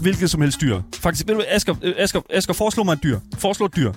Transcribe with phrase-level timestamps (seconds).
[0.00, 0.80] Hvilket som helst dyr.
[0.94, 3.20] Faktisk, ved du, hvad, Asger, øh, Asger, Asger, foreslå mig et dyr.
[3.38, 3.92] Foreslå et dyr.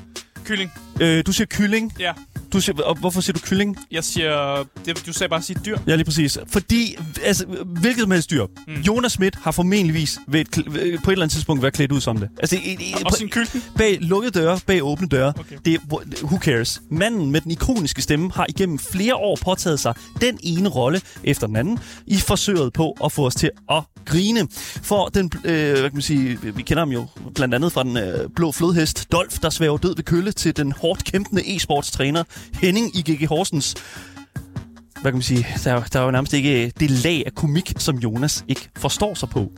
[0.46, 0.72] Kylling.
[1.02, 1.94] Øh, du siger kylling.
[2.00, 2.12] Ja.
[2.53, 3.77] Du siger, og hvorfor siger du kylling?
[3.91, 4.63] Jeg siger...
[4.85, 5.77] Det, du sagde bare at sige dyr.
[5.88, 6.38] Ja, lige præcis.
[6.48, 8.45] Fordi, altså, hvilket som helst dyr.
[8.67, 8.73] Mm.
[8.81, 12.02] Jonas Schmidt har formentligvis ved et, øh, på et eller andet tidspunkt været klædt ud
[12.02, 12.29] som det.
[12.39, 13.63] Altså, i, i, Og sin kylling.
[13.77, 15.34] Bag lukkede døre, bag åbne døre.
[15.39, 15.57] Okay.
[15.66, 16.81] Det, er- who cares?
[16.91, 21.48] Manden med den ikoniske stemme har igennem flere år påtaget sig den ene rolle efter
[21.48, 24.48] den anden i forsøget på at få os til at grine.
[24.84, 27.98] For den, øh, hvad kan man sige, vi kender ham jo blandt andet fra den
[27.98, 32.23] øh, blå flodhest Dolf, der svæver død ved kølle, til den hårdt kæmpende e-sportstræner
[32.62, 33.76] Henning i GG Horsens.
[35.02, 35.48] Hvad kan man sige?
[35.63, 39.13] Der, er- der er jo nærmest ikke det lag af komik, som Jonas ikke forstår
[39.13, 39.52] sig på.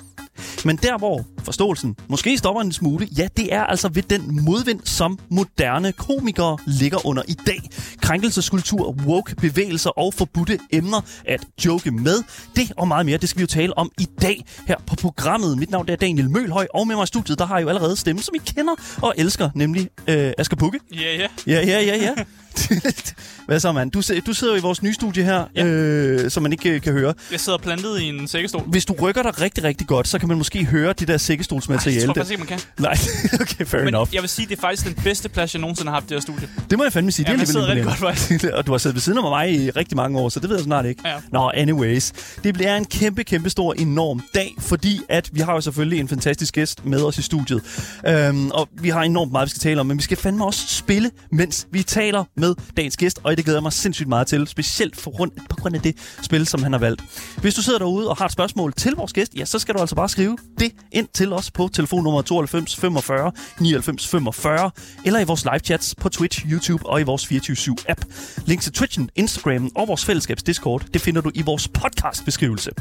[0.66, 4.80] Men der, hvor forståelsen måske stopper en smule, ja, det er altså ved den modvind,
[4.84, 7.70] som moderne komikere ligger under i dag.
[8.02, 12.24] Krænkelseskultur, woke bevægelser og forbudte emner at joke med.
[12.56, 15.58] Det og meget mere, det skal vi jo tale om i dag her på programmet.
[15.58, 17.96] Mit navn er Daniel Mølhøj, og med mig i studiet, der har jeg jo allerede
[17.96, 20.80] stemme, som I kender og elsker, nemlig øh, Asger Bukke.
[20.94, 21.28] Ja, ja.
[21.48, 22.14] Ja, ja, ja, ja.
[23.48, 23.92] Hvad så, mand?
[23.92, 25.66] Du, du sidder jo i vores nye studie her, ja.
[25.66, 27.14] Øh, som man ikke øh, kan høre.
[27.32, 28.62] Jeg sidder plantet i en sækkestol.
[28.68, 31.22] Hvis du rykker dig rigtig, rigtig godt, så kan man måske høre det der Jeg
[31.22, 32.06] sækkestolsmateriale.
[32.06, 32.60] tror der- faktisk ikke, man kan.
[32.84, 32.98] Nej,
[33.42, 34.14] okay, fair Men enough.
[34.16, 36.16] jeg vil sige, det er faktisk den bedste plads, jeg nogensinde har haft i det
[36.16, 36.50] her studie.
[36.70, 37.26] Det må jeg fandme sige.
[37.32, 38.54] Ja, det er sidder rigtig imponerende.
[38.58, 40.56] og du har siddet ved siden af mig i rigtig mange år, så det ved
[40.58, 41.02] jeg snart ikke.
[41.06, 41.16] Ja.
[41.32, 42.12] Nå, anyways.
[42.44, 46.08] Det bliver en kæmpe, kæmpe stor, enorm dag, fordi at vi har jo selvfølgelig en
[46.08, 47.62] fantastisk gæst med os i studiet.
[48.08, 50.66] Øhm, og vi har enormt meget, vi skal tale om, men vi skal fandme også
[50.68, 52.45] spille, mens vi taler med
[52.78, 55.76] dagens gæst, og det glæder jeg mig sindssygt meget til, specielt for grund, på grund
[55.76, 57.04] af det spil, som han har valgt.
[57.38, 59.80] Hvis du sidder derude og har et spørgsmål til vores gæst, ja, så skal du
[59.80, 64.72] altså bare skrive det ind til os på telefonnummer 92 45 99 45,
[65.06, 68.02] eller i vores live chats på Twitch, YouTube og i vores 24-7-app.
[68.46, 72.72] Link til Twitchen, Instagram og vores fællesskabs Discord, det finder du i vores podcast-beskrivelse.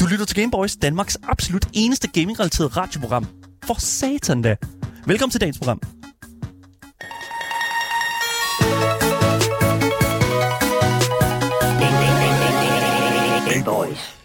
[0.00, 3.26] Du lytter til Gameboys, Danmarks absolut eneste gaming-relateret radioprogram.
[3.64, 4.56] For satan da.
[5.06, 5.99] Velkommen til dagens program.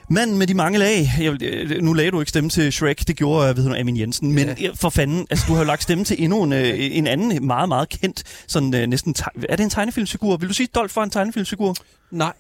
[0.10, 1.12] Manden med de mange lag.
[1.20, 3.98] Jeg, øh, nu lagde du ikke stemme til Shrek, det gjorde øh, ved du, Amin
[3.98, 4.32] Jensen.
[4.34, 4.70] Men ja.
[4.76, 7.70] for fanden, altså, du har jo lagt stemme til endnu en, øh, en anden meget,
[7.70, 9.14] meget kendt, sådan øh, næsten...
[9.14, 10.38] Te- er det en tegnefilmsfigur?
[10.38, 11.76] Vil du sige, at Dolph var en tegnefilmsfigur?
[12.12, 12.34] Nej,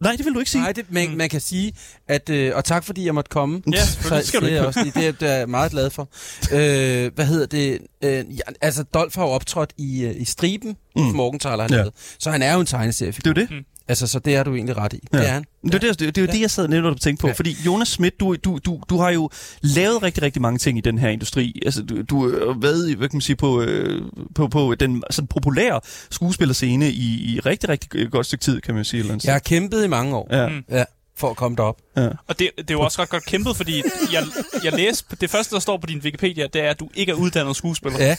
[0.00, 0.62] Nej, det vil du ikke sige.
[0.62, 1.72] nej det, man, man kan sige,
[2.08, 2.30] at...
[2.30, 3.62] Øh, og tak fordi jeg måtte komme.
[3.72, 4.80] Ja, selvfølgelig skal du det er ikke.
[4.80, 4.92] jeg også.
[5.00, 6.08] Det er, det er jeg meget glad for.
[6.52, 7.78] Øh, hvad hedder det?
[8.04, 11.02] Øh, ja, altså, Dolph har jo optrådt i, øh, i Striben, mm.
[11.02, 11.78] Morgenthaler han Ja.
[11.78, 11.84] ja.
[12.18, 13.32] Så han er jo en tegneseriefigur.
[13.32, 13.66] Det er jo det.
[13.90, 14.98] Altså, så det er du egentlig ret i.
[15.12, 15.18] Ja.
[15.18, 15.44] Det er han.
[15.64, 16.32] Det er det, det, er jo Ja.
[16.32, 17.26] det, jeg sad netop og tænkte på.
[17.26, 17.30] Ja.
[17.30, 17.34] Ja.
[17.34, 19.30] Fordi Jonas Schmidt, du, du, du, du har jo
[19.60, 21.62] lavet rigtig, rigtig mange ting i den her industri.
[21.64, 24.02] Altså, du, du har været i, hvad kan man sige, på, øh,
[24.34, 25.80] på, på den sådan populære
[26.10, 29.00] skuespillerscene i, i rigtig, rigtig godt stykke tid, kan man sige.
[29.00, 30.48] Eller Jeg har kæmpet i mange år Ja.
[30.48, 30.62] Mm.
[30.70, 30.84] ja,
[31.20, 31.76] for at komme derop.
[31.96, 32.08] Ja.
[32.26, 33.82] Og det, det er jo også ret godt kæmpet, fordi
[34.12, 34.24] jeg,
[34.64, 37.16] jeg læste, det første, der står på din Wikipedia, det er, at du ikke er
[37.16, 37.98] uddannet skuespiller.
[38.04, 38.16] Ja,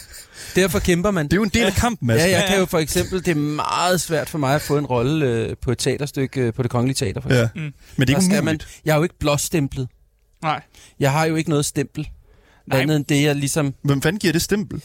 [0.56, 1.26] derfor kæmper man.
[1.26, 2.28] Det er jo en del af kampen, Ja, altså.
[2.28, 2.60] jeg Ja, kan ja.
[2.60, 5.72] jo for eksempel, det er meget svært for mig at få en rolle øh, på
[5.72, 7.22] et teaterstykke øh, på det kongelige teater.
[7.22, 7.42] For ja.
[7.42, 7.62] eksempel.
[7.64, 7.74] Mm.
[7.98, 9.88] Men det er ikke skal man, jeg er jo ikke blåstemplet.
[10.42, 10.62] Nej.
[11.00, 12.10] Jeg har jo ikke noget stempel.
[12.68, 12.80] Nej.
[12.82, 13.74] Andet end det, jeg ligesom...
[13.84, 14.82] Hvem fanden giver det stempel?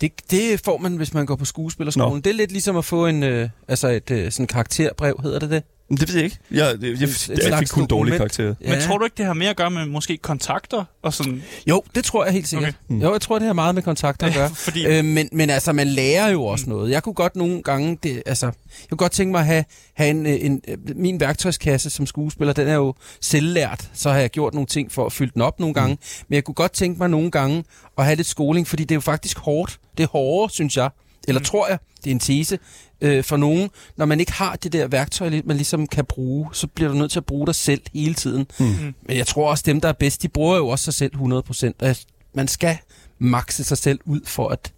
[0.00, 2.12] Det, det får man, hvis man går på skuespillerskolen.
[2.14, 2.20] Nå.
[2.20, 5.50] Det er lidt ligesom at få en, øh, altså et øh, sådan karakterbrev, hedder det
[5.50, 5.62] det?
[5.90, 6.36] Det ved jeg ikke.
[6.50, 8.54] Jeg, jeg, jeg, jeg, jeg fik kun dårlige karakterer.
[8.60, 8.70] Ja.
[8.70, 11.42] Men tror du ikke, det har mere at gøre med måske kontakter og sådan?
[11.66, 12.68] Jo, det tror jeg helt sikkert.
[12.68, 12.94] Okay.
[12.96, 13.02] Mm.
[13.02, 14.50] Jo, jeg tror, det har meget med kontakter at gøre.
[14.54, 16.72] Fordi Øh, men, men altså, man lærer jo også Mm.
[16.72, 16.90] noget.
[16.90, 19.64] Jeg kunne godt nogle gange, det, altså, jeg kunne godt tænke mig at have,
[19.94, 24.18] have en, øh, en, øh, min værktøjskasse som skuespiller, den er jo selvlært, så har
[24.18, 25.94] jeg gjort nogle ting for at fylde den op nogle gange.
[25.94, 26.24] Mm.
[26.28, 27.64] Men jeg kunne godt tænke mig nogle gange
[27.98, 29.78] at have lidt skoling, fordi det er jo faktisk hårdt.
[29.98, 30.90] Det er hårdere, synes jeg.
[31.28, 31.42] Eller Mm.
[31.42, 31.44] mm.
[31.44, 32.58] tror jeg, det er en tese
[33.00, 33.70] øh, for nogen.
[33.96, 37.10] Når man ikke har det der værktøj, man ligesom kan bruge, så bliver du nødt
[37.12, 38.46] til at bruge dig selv hele tiden.
[38.58, 38.66] Mm.
[39.06, 41.72] Men jeg tror også, dem, der er bedst, de bruger jo også sig selv 100%.
[41.88, 41.96] Og
[42.34, 42.76] Man skal
[43.18, 44.72] makse sig selv ud for, at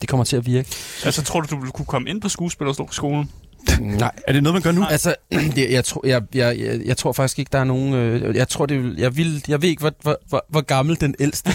[0.00, 0.68] det kommer til at virke.
[1.04, 3.30] altså, tror du, du ville kunne komme ind på skuespillerskolen?
[3.80, 4.12] Nej.
[4.26, 4.84] Er det noget, man gør nu?
[4.84, 5.14] Altså,
[5.56, 7.94] det, jeg, tror, jeg, jeg, jeg, jeg tror faktisk ikke, der er nogen...
[7.94, 11.00] Øh, jeg tror, det vil, jeg, vil, jeg ved ikke, hvor, hvor, hvor, hvor gammel
[11.00, 11.50] den ældste,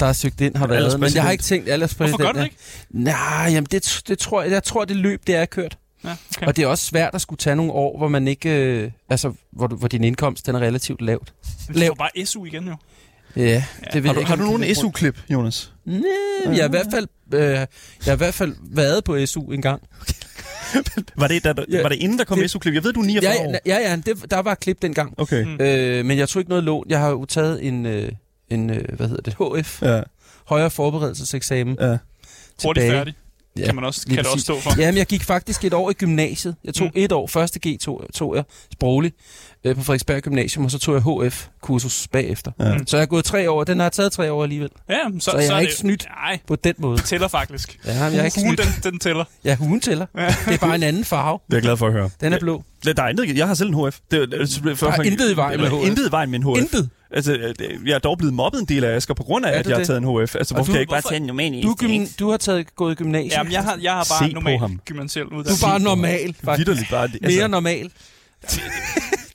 [0.00, 1.00] der har søgt ind, har været.
[1.00, 2.20] Men jeg har ikke tænkt alderspræsident.
[2.20, 2.56] Hvorfor gør du det ikke?
[2.90, 5.78] Nej, jamen det, det tror jeg, jeg tror, det løb, det er kørt.
[6.04, 6.46] Ja, okay.
[6.46, 8.50] Og det er også svært at skulle tage nogle år, hvor man ikke...
[8.50, 11.32] Øh, altså, hvor, du, hvor din indkomst den er relativt lavt.
[11.74, 12.76] Du får bare SU igen, jo.
[13.36, 15.72] Ja, det ved Har du, ikke, har du det nogen er SU-klip, Jonas?
[15.84, 16.00] Nej,
[16.44, 17.66] jeg har i hvert fald, øh, jeg
[18.04, 19.82] har i hvert fald været på SU en gang.
[21.16, 22.74] Var det, der, der, Ja, var det inden, der kom det- SU-klip?
[22.74, 23.52] Jeg ved, du er 49 Ja, år.
[23.66, 25.14] ja, ja, ja det, der var et klip dengang.
[25.18, 25.44] Okay.
[25.44, 25.60] Mm.
[25.60, 26.84] Øh, men jeg tog ikke noget lån.
[26.88, 28.12] Jeg har jo taget en, øh,
[28.50, 30.02] en øh, hvad hedder det, HF, Ja,
[30.46, 31.76] højere forberedelseseksamen.
[31.80, 31.98] ja.
[32.64, 33.14] Hurtigt færdig.
[33.58, 34.80] Ja, kan, man også, kan det også stå for.
[34.80, 36.56] Jamen, jeg gik faktisk et år i gymnasiet.
[36.64, 36.92] Jeg tog Mm.
[36.94, 37.02] mm.
[37.04, 37.26] et år.
[37.26, 39.12] Første G tog, tog jeg sproglig
[39.64, 42.52] øh, på Frederiksberg Gymnasium, og så tog jeg HF-kursus bagefter.
[42.60, 42.78] Ja.
[42.86, 43.64] Så jeg har gået tre år.
[43.64, 44.68] Den har taget tre år alligevel.
[44.88, 46.06] Ja, så, Så jeg er er ikke det, snydt.
[46.24, 46.96] Nej, På den måde.
[46.96, 47.78] det tæller faktisk.
[47.86, 48.60] Ja, jeg er ikke snydt.
[48.84, 49.24] den, den tæller.
[49.44, 50.06] Ja, hugen tæller.
[50.14, 51.38] Det er bare en anden farve.
[51.46, 52.10] Det er jeg glad for at høre.
[52.20, 52.64] Den er blå.
[52.86, 53.98] Ja, Der er intet, jeg har selv en HF.
[54.10, 55.86] Det, det, det, det, Der er intet i vejen med HF.
[55.86, 56.58] Intet i vejen med en HF.
[56.60, 56.90] Intet.
[57.10, 57.54] Altså, øh,
[57.88, 59.78] jeg er dog blevet mobbet en del af Asger på grund af, at du jeg
[59.78, 60.34] har taget en HF.
[60.34, 62.76] Altså, hvorfor du- kan jeg ikke bare tage en normal Du, gym, du har taget,
[62.76, 63.32] gået i gymnasiet.
[63.32, 65.66] Jamen, jeg har, jeg har bare Se normal gymnasiel du uddannelse.
[65.66, 66.90] er bare normal, faktisk.
[66.90, 67.08] Bare.
[67.08, 67.90] det- Mere normal.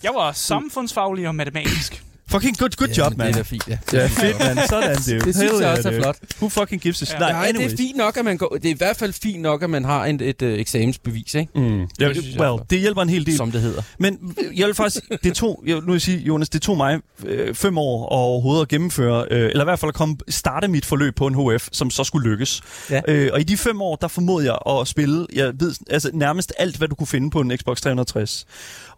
[0.04, 2.04] Jeg var samfundsfaglig og matematisk.
[2.28, 3.38] Fucking good, good job, Det man.
[3.38, 3.78] er fint, ja.
[3.94, 4.58] Ja, fedt, man.
[4.70, 5.26] Sådan, det.
[5.26, 6.18] Det synes jeg også er flot.
[6.38, 7.14] Who fucking gives a shit?
[7.14, 7.20] Ja.
[7.20, 8.50] Nej, Nej, det er fint nok, at man går...
[8.62, 11.52] Det er i hvert fald fint nok, at man har en, et uh, eksamensbevis, ikke?
[11.60, 11.80] Mm.
[12.00, 13.38] Ja, Det synes jeg er well, det hjælper en hel del.
[13.38, 13.82] Som det hedder.
[14.00, 17.00] Men jeg vil faktisk, det tog, jeg, nu vil jeg sige, Jonas, det tog mig
[17.26, 20.68] øh, fem år at overhovedet at gennemføre, øh, eller i hvert fald at komme, starte
[20.68, 22.62] mit forløb på en HF, som så skulle lykkes.
[22.90, 23.02] Ja.
[23.08, 26.54] Øh, og i de fem år, der formåede jeg at spille, jeg ved, altså nærmest
[26.58, 28.46] alt, hvad du kunne finde på en Xbox 360.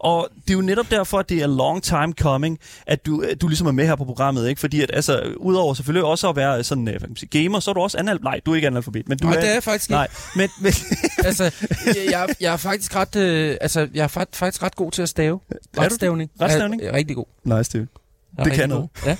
[0.06, 3.48] Og det er jo netop derfor, at det er long time coming, at du, du
[3.48, 4.60] ligesom er med her på programmet, ikke?
[4.60, 7.00] Fordi at, altså, udover selvfølgelig også at være sådan, øh,
[7.30, 8.18] gamer, så er du også anal...
[8.22, 9.40] Nej, du er ikke analfabet, men du Nej, er...
[9.40, 9.94] det er jeg faktisk ikke.
[9.94, 10.72] Nej, men, men
[11.28, 11.44] altså,
[11.86, 15.08] jeg, jeg, er faktisk ret, øh, altså, jeg er fa- faktisk ret god til at
[15.08, 15.40] stave.
[15.76, 15.80] du?
[15.80, 16.30] Retstavning.
[16.40, 16.82] Retstavning?
[16.82, 17.26] Jeg er rigtig god.
[17.44, 17.70] nice,
[18.38, 18.88] er Det kan noget.
[19.06, 19.16] Ja.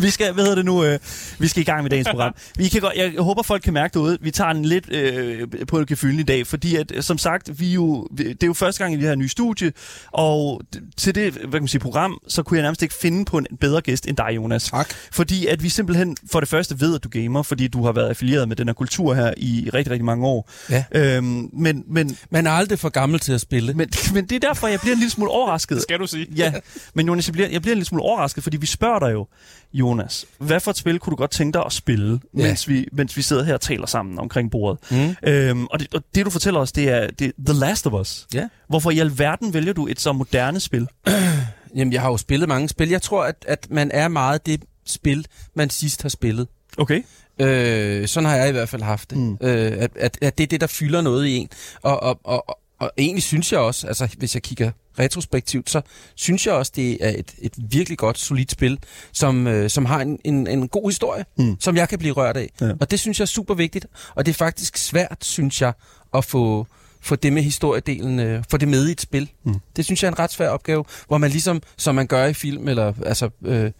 [0.06, 0.98] Vi skal, hvad hedder det nu, øh,
[1.38, 2.34] vi skal i gang med dagens program.
[2.56, 5.78] Vi kan godt, jeg håber, folk kan mærke derude, vi tager den lidt øh, på
[5.78, 8.98] et gefylden i dag, fordi at, som sagt, vi jo, det er jo første gang,
[8.98, 9.72] vi har en ny studie,
[10.12, 10.62] og
[10.96, 13.46] til det hvad kan man sige, program, så kunne jeg nærmest ikke finde på en
[13.60, 14.64] bedre gæst end dig, Jonas.
[14.64, 14.94] Tak.
[15.12, 18.08] Fordi at vi simpelthen for det første ved, at du gamer, fordi du har været
[18.08, 20.50] affilieret med den her kultur her i rigtig, rigtig mange år.
[20.70, 20.84] Ja.
[20.92, 23.74] Øhm, men, men, Man er aldrig for gammel til at spille.
[23.74, 25.74] men, men det er derfor, jeg bliver en lille smule overrasket.
[25.74, 26.26] Det skal du sige.
[26.36, 26.52] Ja,
[26.94, 29.26] men Jonas, jeg bliver, jeg bliver en lille smule overrasket, fordi vi spørger dig jo,
[29.72, 29.89] Jonas,
[30.38, 32.42] hvad for et spil kunne du godt tænke dig at spille, Ja.
[32.46, 34.78] mens, vi, mens vi sidder her og taler sammen omkring bordet?
[34.90, 35.14] Mm.
[35.30, 37.92] Øhm, og, det, og det, du fortæller os, det er, det er The Last of
[37.92, 38.26] Us.
[38.34, 38.48] Ja.
[38.68, 40.88] Hvorfor i alverden vælger du et så moderne spil?
[41.76, 42.88] Jamen, jeg har jo spillet mange spil.
[42.88, 46.46] Jeg tror, at, at man er meget det spil, man sidst har spillet.
[46.78, 47.02] Okay.
[47.40, 49.18] Øh, sådan har jeg i hvert fald haft det.
[49.18, 49.32] Mm.
[49.40, 51.48] Øh, at, at, at det er det, der fylder noget i en.
[51.82, 55.80] Og, og, og, og, egentlig synes jeg også, altså hvis jeg kigger retrospektivt, så
[56.14, 58.78] synes jeg også, det er et, et virkelig godt, solidt spil,
[59.12, 61.56] som, øh, som har en, en, en god historie, mm.
[61.60, 62.50] som jeg kan blive rørt af.
[62.60, 62.70] Ja.
[62.80, 63.86] Og det synes jeg er super vigtigt.
[64.14, 65.72] Og det er faktisk svært, synes jeg,
[66.14, 66.66] at få,
[67.00, 69.30] få det med historiedelen, øh, få det med i et spil.
[69.44, 69.54] Mm.
[69.76, 72.34] Det synes jeg er en ret svær opgave, hvor man ligesom, som man gør i
[72.34, 73.70] film, eller altså øh,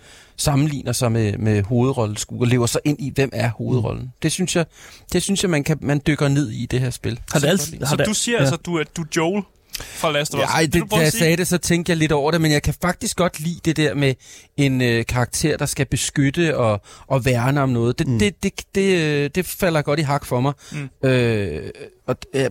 [0.40, 4.02] sammenligner sig med, med hovedrolleskuer, lever sig ind i, hvem er hovedrollen.
[4.02, 4.08] Mm.
[4.22, 4.66] Det synes jeg,
[5.12, 7.20] det synes jeg man, kan, man dykker ned i det her spil.
[7.32, 8.40] Har det Så altid- har Så det- du siger ja.
[8.40, 9.42] altså, at du er, du er Joel
[9.82, 10.46] fra Last of Us?
[10.54, 12.62] Ja, Vil det, da jeg sagde det, så tænkte jeg lidt over det, men jeg
[12.62, 14.14] kan faktisk godt lide det der med
[14.56, 17.98] en øh, karakter, der skal beskytte og, og værne om noget.
[17.98, 18.18] Det, Mm.
[18.18, 20.52] det, det, det, øh, det falder godt i hak for mig.
[20.72, 21.08] Mm.
[21.08, 21.70] Øh,
[22.06, 22.50] og, øh,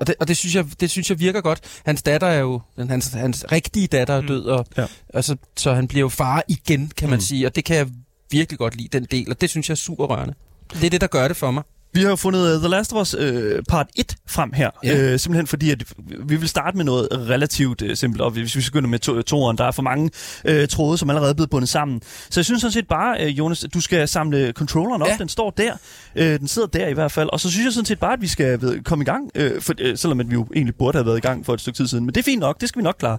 [0.00, 1.60] og, det, og det, synes jeg, det synes jeg virker godt.
[1.86, 4.26] Hans datter er jo, den- hans, hans rigtige datter er Mm.
[4.26, 4.82] død, og, Ja.
[4.82, 4.88] ja.
[5.14, 7.20] altså, så han bliver jo far igen, kan man mm.
[7.20, 7.86] sige, og det kan jeg
[8.30, 10.34] virkelig godt lide, den del, og det synes jeg er super rørende.
[10.72, 11.62] Det er det, der gør det for mig.
[11.92, 13.22] Vi har fundet uh, The Last of Us uh,
[13.68, 14.70] part 1 frem her.
[14.84, 15.12] Ja.
[15.12, 15.84] Uh, simpelthen fordi, at
[16.24, 19.58] vi vil starte med noget relativt uh, simpelt, og hvis vi begynder med to, toeren,
[19.58, 20.10] der er for mange
[20.48, 22.02] uh, tråde, som allerede er blevet bundet sammen.
[22.30, 25.08] Så jeg synes sådan set bare, uh, Jonas, at du skal samle controlleren op.
[25.08, 25.16] Ja.
[25.18, 25.72] Den står der.
[26.16, 27.28] Uh, den sidder der i hvert fald.
[27.32, 29.30] Og så synes jeg sådan set bare, at vi skal ved, komme i gang.
[29.40, 31.60] Uh, for, uh, selvom at vi jo egentlig burde have været i gang for et
[31.60, 32.04] stykke tid siden.
[32.04, 32.60] Men det er fint nok.
[32.60, 33.18] Det skal vi nok klare.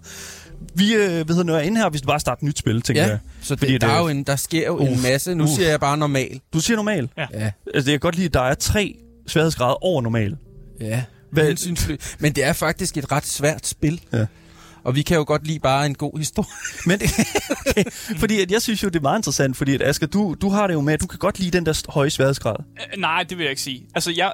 [0.76, 3.02] Vi uh, hvad hedder, er inde her, hvis du bare starter et nyt spil, tænker
[3.04, 3.20] Ja, jeg.
[3.42, 5.36] så Fordi det, der, det- er jo en, der sker jo Uff, en masse.
[5.36, 5.54] Nu uff.
[5.54, 6.40] siger jeg bare normal.
[6.54, 7.10] Du siger normal.
[7.18, 8.96] Ja, Altså, jeg kan godt lide, at der er tre
[9.28, 10.38] sværhedsgrader over normal.
[10.82, 11.04] ja.
[11.32, 11.98] Hvad-.
[12.20, 14.02] Men det er faktisk et ret svært spil.
[14.14, 14.26] Ja.
[14.84, 16.48] Og vi kan jo godt lide bare en god historie.
[16.90, 17.00] Men
[17.68, 17.84] okay,
[18.18, 20.68] fordi at jeg synes jo, det er meget interessant, fordi at Asger, du, du har
[20.68, 22.56] det jo med, at du kan godt lide den der høje sværhedsgrad.
[22.60, 23.86] Øh, Nej, det vil jeg ikke sige.
[23.96, 24.32] Altså, jeg,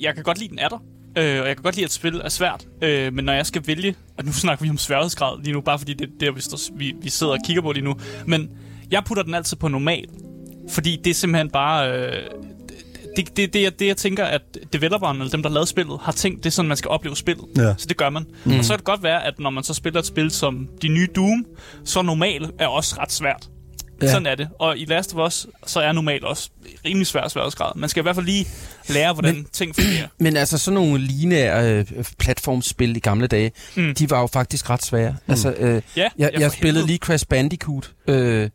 [0.00, 0.82] jeg kan godt lide, den er der.
[1.16, 2.66] Øh, og jeg kan godt lide, at spil er svært.
[2.82, 3.94] Øh, men når jeg skal vælge...
[4.18, 6.76] Og nu snakker vi om sværhedsgrad lige nu, bare fordi det er der, vi, står,
[6.76, 7.94] vi, vi sidder og kigger på lige nu.
[8.26, 8.50] Men
[8.90, 10.04] jeg putter den altid på normal.
[10.70, 11.92] Fordi det er simpelthen bare...
[11.92, 12.22] Øh,
[13.16, 14.42] det, det, det, jeg, det, jeg tænker, at
[14.72, 17.44] developeren, eller dem, der lavede spillet, har tænkt, det er sådan, man skal opleve spillet.
[17.56, 17.74] Ja.
[17.78, 18.22] Så det gør man.
[18.22, 18.52] Mm.
[18.52, 18.58] Mm.
[18.58, 20.88] Og så kan det godt være, at når man så spiller et spil som de
[20.88, 21.44] nye Doom,
[21.84, 23.48] så normal er også ret svært.
[24.02, 24.10] Ja.
[24.10, 24.48] Sådan er det.
[24.58, 26.50] Og i Last of Us, så er normal også
[26.84, 27.72] rimelig svær sværhedsgrad.
[27.76, 28.46] Man skal i hvert fald lige
[28.88, 30.08] lære, hvordan Men- ting fungerer.
[30.24, 33.94] Men altså sådan nogle lineære øh, platformspil i gamle dage, Mm.
[33.94, 35.10] de var jo faktisk ret svære.
[35.10, 35.30] Mm.
[35.30, 36.86] Altså, øh, Ja, jeg, jeg spillede helvede.
[36.86, 37.90] lige Crash Bandicoot.
[38.08, 38.50] Øh,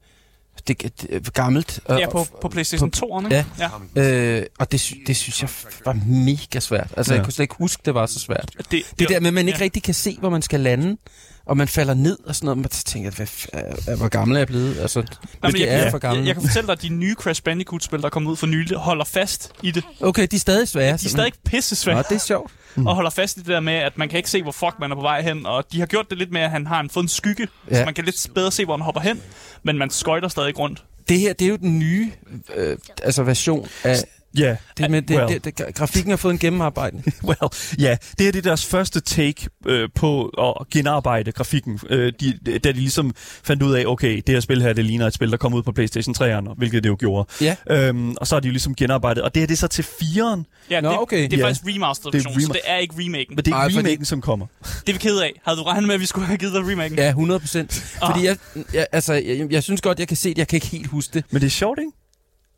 [0.68, 1.80] det, det er gammelt.
[1.86, 3.46] og- Ja, på, på PlayStation på- 2'eren, ikke?
[3.60, 3.70] ja.
[3.96, 4.38] ja.
[4.40, 5.50] Øh, og det, det synes jeg
[5.86, 6.88] var mega svært.
[6.98, 7.18] Altså, Ja.
[7.18, 8.52] jeg kunne slet ikke huske, det var så svært.
[8.72, 9.64] Det, Det der med, at man ikke ja.
[9.64, 10.98] rigtig kan se, hvor man skal lande.
[11.52, 12.58] Og man falder ned og sådan noget.
[12.58, 14.78] Man tænker, hvad, f- hvor gammel er jeg blevet?
[14.80, 15.00] Altså,
[15.44, 16.20] Jamen, det jeg, er jeg, for gammel.
[16.20, 18.48] jeg, jeg kan fortælle dig, at de nye Crash Bandicoot-spil, der er kommet ud for
[18.48, 19.84] nylig, holder fast i det.
[20.02, 20.88] Okay, de er stadig svære.
[20.98, 21.96] De er stadig pisse svære.
[21.96, 22.52] Nå, det er sjovt.
[22.78, 24.92] og holder fast i det der med, at man kan ikke se, hvor fuck man
[24.92, 25.46] er på vej hen.
[25.46, 27.48] Og de har gjort det lidt med, at han har en, fået en skygge.
[27.72, 27.76] Ja.
[27.80, 29.22] så man kan lidt bedre se, hvor han hopper hen.
[29.64, 30.84] Men man skøjter stadig rundt.
[31.10, 32.12] Det her, det er jo den nye
[32.56, 33.96] øh, altså version af...
[34.38, 35.34] Ja, Det med, det, well.
[35.44, 36.98] det, det, grafikken har fået en gennemarbejde.
[37.30, 37.38] well,
[37.80, 42.40] ja, det her det er deres første take øh, på at genarbejde grafikken, øh, de,
[42.60, 45.32] da de ligesom fandt ud af, okay, det her spil her, det ligner et spil,
[45.32, 47.30] der kom ud på PlayStation 3'eren, hvilket det jo gjorde.
[47.42, 47.56] Ja.
[47.70, 49.84] Øhm, og så har de jo ligesom genarbejdet, og det her det er så til
[49.84, 51.24] 4'eren, Ja, Nå, det, okay.
[51.24, 51.46] det er Ja.
[51.46, 53.36] faktisk remastered er version, så rema- det er ikke remaken.
[53.36, 54.46] men det er Ej, ikke fordi- remaken, som kommer.
[54.64, 55.32] Det er vi ked af.
[55.46, 56.98] Havde du regnet med, at vi skulle have givet dig remaken?
[56.98, 57.98] Ja, 100 procent.
[58.02, 58.12] Ah.
[58.12, 58.38] Fordi jeg,
[58.74, 60.38] jeg, altså, jeg, jeg synes godt, jeg kan se det.
[60.38, 61.24] Jeg kan ikke helt huske det.
[61.32, 61.92] Men det er sjovt, ikke?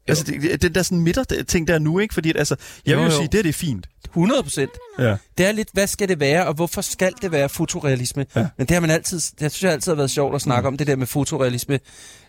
[0.08, 2.14] Altså, det, den der sådan midter-ting der nu, ikke?
[2.14, 2.56] Fordi, at, altså,
[2.86, 3.88] jeg vil Jo, jo sige, det, er det er fint.
[4.06, 4.70] 100 procent.
[5.00, 5.16] Ja.
[5.38, 8.26] Det er lidt, hvad skal det være, og hvorfor skal det være fotorealisme?
[8.36, 8.48] Ja.
[8.58, 10.78] Men det har man altid, det synes jeg altid har været sjovt at snakke om,
[10.78, 11.80] det der med fotorealisme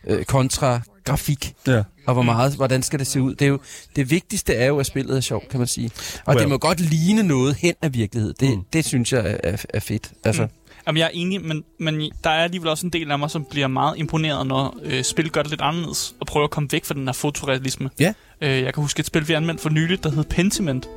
[0.07, 1.83] øh, kontra grafik, Ja.
[2.07, 3.35] og hvor meget, hvordan skal det se ud?
[3.35, 3.59] Det, er jo,
[3.97, 5.91] det vigtigste er jo, at spillet er sjovt, kan man sige.
[6.25, 6.41] Og Well.
[6.41, 8.35] det må godt ligne noget hen af virkelighed.
[8.41, 8.55] Det, Mm.
[8.57, 8.63] mm.
[8.73, 10.11] det synes jeg er, er, er fedt.
[10.25, 10.49] Altså, Mm.
[10.87, 13.45] Jamen, jeg er enig, men, men der er alligevel også en del af mig, som
[13.51, 16.85] bliver meget imponeret, når øh, spil gør det lidt anderledes, og prøver at komme væk
[16.85, 17.91] fra den her fotorealisme.
[18.01, 18.13] Ja.
[18.41, 20.89] Øh, jeg kan huske et spil, vi anmeldte for nyligt, der hed Pentiment.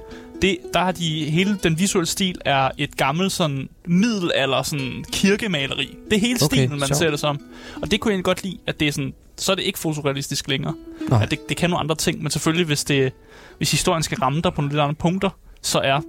[0.41, 5.95] Det, der har de, hele den visuelle stil er et gammelt sådan middelalder sådan kirkemaleri.
[6.09, 6.97] Det er hele Okay, stilen, man sjovt.
[6.97, 7.39] ser det som.
[7.81, 9.79] Og det kunne jeg egentlig godt lide, at det er sådan, så er det ikke
[9.79, 10.73] fotorealistisk længere.
[11.09, 11.23] Nej.
[11.23, 13.13] At det, det kan nogle andre ting, men selvfølgelig, hvis, det,
[13.57, 15.29] hvis historien skal ramme dig på nogle lidt andre punkter,
[15.61, 16.01] så er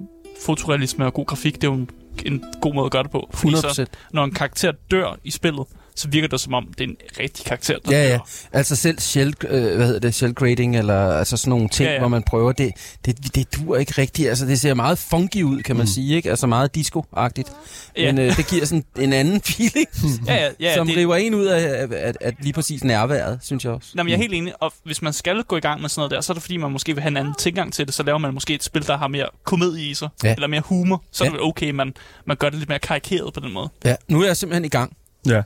[0.47, 1.87] fotorealisme og god grafik, det er jo
[2.27, 3.29] en, god måde at gøre det på.
[3.33, 3.91] Fordi 100 så, procent.
[4.13, 5.67] når en karakter dør i spillet,
[5.99, 8.19] så virker det som om, det er en rigtig karakter, der Ja, ja.
[8.53, 11.93] Altså selv shell, øh, hvad hedder det, shell grading, eller altså sådan nogle ting, Ja,
[11.93, 12.73] ja, hvor man prøver, det,
[13.05, 14.29] det, det dur ikke rigtigt.
[14.29, 15.83] Altså det ser meget funky ud, kan man Mm.
[15.83, 15.87] mm.
[15.95, 16.31] sige, ikke?
[16.31, 17.53] Altså meget disco-agtigt.
[17.97, 18.13] Ja.
[18.13, 19.87] Men øh, det giver sådan en anden feeling,
[20.27, 21.01] Ja, ja, ja, som det, det...
[21.01, 23.91] river en ud af, af, af, af lige præcis nærværet, synes jeg også.
[23.95, 26.01] Nå, men jeg er helt enig, og hvis man skal gå i gang med sådan
[26.01, 27.95] noget der, så er det fordi, man måske vil have en anden tilgang til det,
[27.95, 30.35] så laver man måske et spil, der har mere komedie i sig, Ja.
[30.35, 31.31] eller mere humor, så er Ja.
[31.33, 31.95] det vel okay, man,
[32.27, 33.69] man gør det lidt mere karikeret på den måde.
[33.85, 34.97] Ja, nu er jeg simpelthen i gang.
[35.27, 35.43] Ja.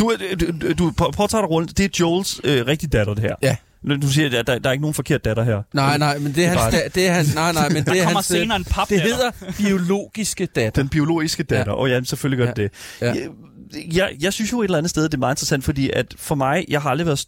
[0.00, 0.46] Du, er- du,
[0.78, 1.78] du, du tage dig rundt.
[1.78, 3.34] Det er Joels øh, rigtige datter, det her.
[3.42, 3.56] Ja.
[4.02, 5.62] Du siger, at der, der er ikke nogen forkert datter her.
[5.74, 7.92] Nej, nej, men det er hans, da, det er hans, nej, nej, men det Der
[7.92, 10.82] er kommer hans, øh, senere en pap det hedder biologiske datter.
[10.82, 11.72] Den biologiske datter.
[11.74, 11.96] Åh ja.
[11.96, 12.62] Oh, ja, selvfølgelig gør Ja.
[12.62, 13.06] det det.
[13.06, 13.06] Ja.
[13.06, 16.14] Jeg, jeg, jeg synes jo et eller andet sted, det er meget interessant, fordi at
[16.18, 17.24] for mig, jeg har aldrig været,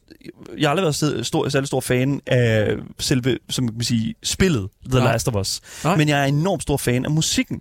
[0.58, 4.14] jeg har aldrig været sted- stor, særlig stor fan af selve, som man kan sige,
[4.22, 5.12] spillet The Nej.
[5.12, 5.60] Last of Us.
[5.84, 5.96] Nej.
[5.96, 7.60] Men jeg er enormt stor fan af musikken.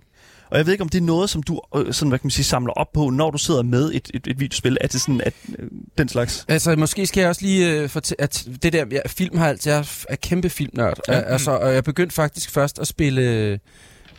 [0.52, 2.30] Og jeg ved ikke, om det er noget, som du øh, sådan, hvad kan man
[2.30, 4.78] sige, samler op på, når du sidder med et, et, et videospil.
[4.80, 5.68] Er det sådan, at øh,
[5.98, 6.44] den slags?
[6.48, 9.72] Altså, måske skal jeg også lige øh, fortælle, at det der, ja, film har altid,
[9.72, 10.98] jeg er er kæmpe filmnørd.
[11.08, 11.20] Ja.
[11.20, 13.22] Altså, og jeg begyndte faktisk først at spille,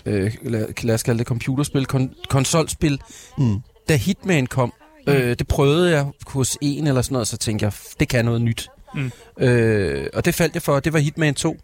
[0.06, 3.00] øh, lad, lad os kalde det computerspil, kon- konsolspil,
[3.38, 3.56] Mm.
[3.90, 4.74] da Hitman kom.
[5.08, 8.26] Øh, det prøvede jeg hos en eller sådan noget, så tænkte jeg, "F- det kan
[8.26, 8.70] noget nyt.
[8.96, 9.12] Mm.
[9.40, 11.58] Øh, og det faldt jeg for, det var Hitman 2.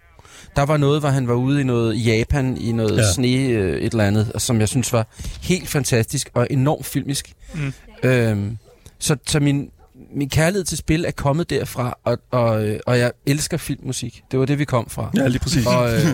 [0.55, 3.13] Der var noget, hvor han var ude i noget i Japan, i noget Ja.
[3.13, 5.07] sne, øh, et eller andet, og som jeg synes var
[5.41, 7.33] helt fantastisk og enormt filmisk.
[7.55, 7.73] Mm.
[8.03, 8.57] Øhm,
[8.99, 9.69] så, så min,
[10.15, 14.21] min kærlighed til spil er kommet derfra, og, og, øh, og jeg elsker filmmusik.
[14.31, 15.11] Det var det, vi kom fra.
[15.15, 15.65] Ja, lige præcis.
[15.65, 16.07] Og, øh,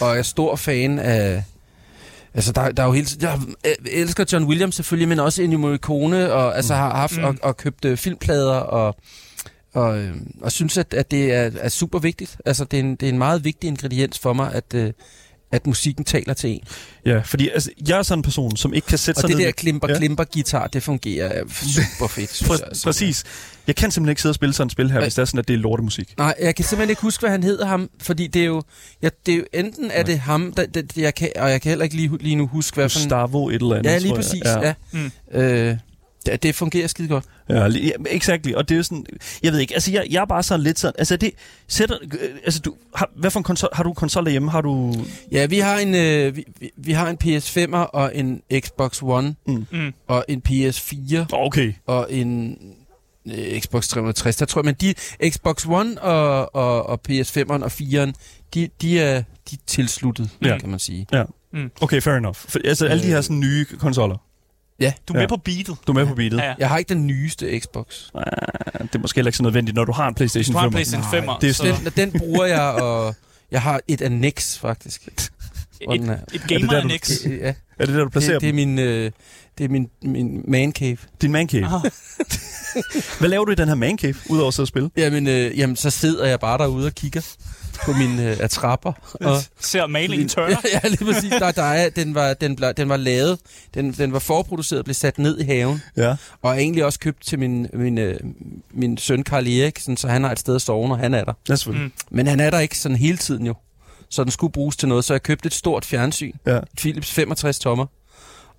[0.00, 1.44] og jeg er stor fan af...
[2.34, 5.58] Altså, der, der er jo hele tiden- Jeg elsker John Williams selvfølgelig, men også Ennio
[5.58, 7.24] Morricone, og altså har haft Mm.
[7.24, 8.96] og, og købt øh, filmplader, og,
[9.74, 12.36] og, øh, og synes, at, at det er, er super vigtigt.
[12.46, 14.92] Altså, det er, en, det er en meget vigtig ingrediens for mig, at, øh,
[15.52, 16.60] at musikken taler til en.
[17.06, 19.36] Ja, fordi altså, jeg er sådan en person, som ikke kan sætte Og sig det
[19.36, 19.42] ned...
[19.44, 22.60] der med- klimper-klimper-gitar, det fungerer super fedt, synes jeg.
[22.68, 22.84] Altså.
[22.84, 23.24] præcis.
[23.66, 25.04] Jeg kan simpelthen ikke sidde og spille sådan et spil her, Nej.
[25.04, 26.14] hvis det er sådan, at det er lortemusik.
[26.18, 28.62] Nej, jeg kan simpelthen ikke huske, hvad han hedder ham, fordi det er jo,
[29.02, 31.68] ja, det er jo enten er det ham, der, det, jeg kan, og jeg kan
[31.68, 33.04] heller ikke lige, lige nu huske, hvad for en...
[33.04, 34.74] Gustavo et eller andet, Ja, lige præcis, jeg.
[34.92, 34.98] ja.
[35.32, 35.38] Mm.
[35.40, 35.76] Øh,
[36.26, 37.24] det, det fungerer skide godt.
[37.48, 38.52] Ja, ja, exactly.
[38.52, 39.06] Og det er jo sådan,
[39.42, 41.30] jeg ved ikke, altså jeg, jeg er bare sådan lidt sådan, altså det
[41.68, 44.50] sætter, øh, altså du, har, hvad for en konsol, har du konsol derhjemme?
[44.50, 44.94] Har du,
[45.32, 46.44] Ja, vi har en, øh, vi,
[46.76, 49.92] vi- har en PS5'er og en Xbox One Mm.
[50.08, 52.56] og en PS4 okay, og en
[53.28, 54.36] øh, Xbox 360.
[54.36, 54.94] Der tror jeg, men de
[55.30, 58.12] Xbox One og, og, og PS5'eren og 4'eren,
[58.54, 60.48] de, de, er, de er tilsluttet, Ja.
[60.48, 60.58] ja.
[60.58, 61.06] kan man sige.
[61.80, 62.36] okay, fair enough.
[62.36, 64.16] For, altså alle de her sådan nye konsoller,
[64.82, 65.26] Ja, Du er med Ja.
[65.26, 65.76] på beatet.
[65.86, 66.36] du er med på beatet.
[66.38, 66.54] Ja, ja.
[66.58, 67.84] jeg har ikke den nyeste Xbox.
[68.14, 68.22] Ah,
[68.82, 70.72] det er måske heller ikke så nødvendigt, når du har en PlayStation Du har en
[70.72, 70.76] 5.
[70.76, 71.64] PlayStation Nej, 5'er, det er så
[71.96, 73.14] Den, den bruger jeg, og
[73.50, 75.08] jeg har et annex, faktisk.
[75.84, 76.14] hvor den et, er.
[76.14, 77.26] et det der, gamer du- annex.
[77.26, 79.10] Øh, Ja, Er det der, du placerer det, det er min, øh,
[79.58, 80.96] det er min, min man cave.
[81.22, 81.64] Din man cave.
[81.64, 81.78] Aha.
[83.18, 84.90] Hvad laver du i den her man cave, udover at sidde og spille?
[84.96, 87.20] Jamen, øh, jamen, så sidder jeg bare derude og kigger.
[87.84, 88.92] På mine øh, trapper.
[89.14, 90.48] Og, Ser malingen tørre.
[90.72, 91.30] ja, lige præcis.
[91.30, 93.38] Der, der er, den, var, den, ble, den var lavet,
[93.74, 95.82] den, den var forproduceret og blev sat ned i haven.
[95.96, 96.16] Ja.
[96.42, 98.20] Og er egentlig også købt til min, min, øh,
[98.70, 101.24] min søn Karl Erik, sådan, så han har et sted at sove, når han er
[101.24, 101.32] der.
[101.48, 101.86] Ja, selvfølgelig.
[102.10, 102.16] Mm.
[102.16, 103.54] Men han er der ikke sådan hele tiden jo.
[104.10, 105.04] Så den skulle bruges til noget.
[105.04, 106.56] Så jeg købte et stort fjernsyn, Ja.
[106.56, 107.86] et Philips 65 tommer,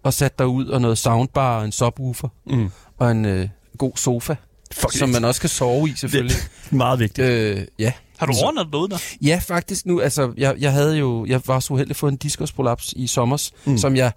[0.04, 2.70] og satte derud og noget soundbar og en subwoofer Mm.
[3.00, 4.36] og en øh, god sofa,
[4.72, 6.36] Fuck, som man også kan sove i selvfølgelig.
[6.36, 7.28] det er meget vigtigt.
[7.28, 7.92] Øh, ja.
[8.18, 8.98] Har du overnattet derude der?
[9.22, 12.16] ja, faktisk nu, altså jeg, jeg havde jo, jeg var så uheldig at få en
[12.18, 13.78] diskusprolaps i sommers, Mm.
[13.78, 14.12] som jeg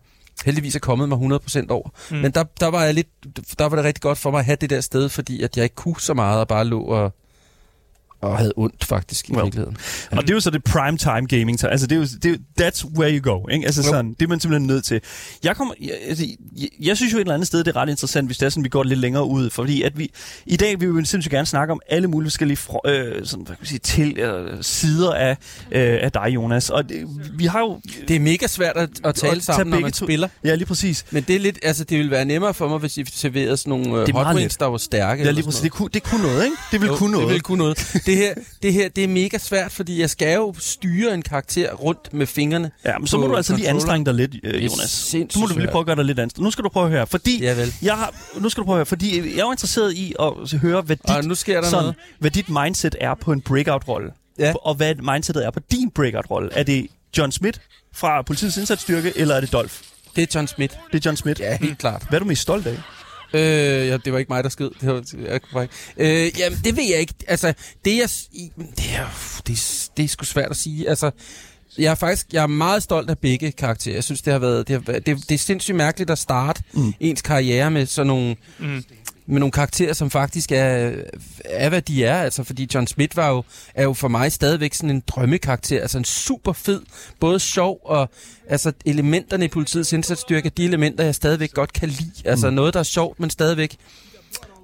[0.45, 1.89] heldigvis er kommet mig 100% over.
[2.11, 2.17] Mm.
[2.17, 3.07] Men der, der var jeg lidt,
[3.59, 5.63] der var det rigtig godt for mig at have det der sted, fordi at jeg
[5.65, 7.13] ikke kunne så meget og bare lå og,
[8.21, 9.45] og havde ondt faktisk i Well.
[9.45, 9.77] virkeligheden.
[10.11, 11.61] Og det er jo så det prime time gaming.
[11.61, 13.49] Så, altså, det er jo, det er, that's where you go.
[13.49, 13.67] Ikke?
[13.67, 15.01] Altså, sådan, det er man simpelthen nødt til.
[15.45, 16.25] Jeg, kommer, jeg, altså,
[16.57, 18.51] jeg, jeg synes jo et eller andet sted, det er ret interessant, hvis det er
[18.51, 19.51] sådan, vi går lidt længere ud.
[19.51, 20.11] Fordi at vi,
[20.47, 23.45] i dag vil vi jo sindssygt gerne snakke om alle mulige forskellige fro, øh, sådan,
[23.47, 25.31] hvad kan man sige, til, øh, sider af,
[25.73, 26.71] øh, af dig, Jonas.
[26.71, 27.81] Og det, vi har jo...
[28.09, 30.29] Det er mega svært at, at tale tage sammen, når man to- spiller.
[30.45, 31.05] Ja, lige præcis.
[31.11, 33.71] Men det er lidt, altså det ville være nemmere for mig, hvis I serverede sådan
[33.71, 35.25] nogle Det meget hot wings, der var stærke.
[35.25, 35.61] Ja, lige præcis.
[35.61, 36.57] Det kunne, det kunne noget, ikke?
[36.73, 37.27] Det ville Jo, kunne noget.
[37.27, 37.79] Det vil kunne noget.
[38.07, 41.73] Det her, det her, det er mega svært, fordi jeg skal jo styre en karakter
[41.75, 42.71] rundt med fingrene.
[42.85, 44.91] Ja, men så må du altså lige anstrenge dig lidt, øh, Jonas.
[44.91, 46.45] Så må du lige prøve at gøre dig lidt anstrengt.
[46.45, 47.43] Nu skal du prøve at høre, fordi...
[47.43, 47.75] Ja vel.
[47.83, 50.53] Jeg har, nu skal du prøve at høre, fordi jeg er jo interesseret i at
[50.61, 51.95] høre, hvad dit, Og nu sker der sådan, noget.
[52.19, 54.11] hvad dit mindset er på en breakout-rolle.
[54.39, 54.53] Ja.
[54.63, 56.49] Og hvad mindsetet er på din breakout-rolle.
[56.53, 56.87] Er det
[57.19, 57.59] John Smith
[57.95, 59.75] fra politiets indsatsstyrke, eller er det Dolph?
[60.17, 60.75] Det er John Smith.
[60.93, 61.41] Det er John Smith.
[61.41, 62.03] Ja, helt klart.
[62.09, 62.79] Hvad er du mest stolt af?
[63.37, 64.71] Øh, ja, det var ikke mig, der skød.
[64.81, 65.73] Det var, jeg, korrekt.
[65.97, 67.15] øh, jamen, det ved jeg ikke.
[67.29, 67.53] Altså,
[67.85, 68.07] det er,
[68.77, 70.89] det er, det er, det er sgu svært at sige.
[70.89, 71.11] Altså,
[71.79, 73.95] jeg er faktisk jeg er meget stolt af begge karakterer.
[73.95, 76.93] Jeg synes, det har været, det, har, det, det er sindssygt mærkeligt at starte mm.
[77.01, 78.85] ens karriere med sådan nogle, Mm.
[79.29, 80.93] Med nogle karakterer, som faktisk er,
[81.45, 82.17] er hvad de er.
[82.23, 83.43] Altså, fordi John Smith var jo,
[83.75, 85.81] er jo for mig stadigvæk sådan en drømmekarakter.
[85.83, 86.83] Altså en super fed,
[87.21, 88.11] både sjov og
[88.49, 92.13] altså, elementerne i politiets indsatsstyrke, de elementer, jeg stadigvæk godt kan lide.
[92.25, 92.55] Altså Mm.
[92.57, 93.77] noget, der er sjovt, men stadigvæk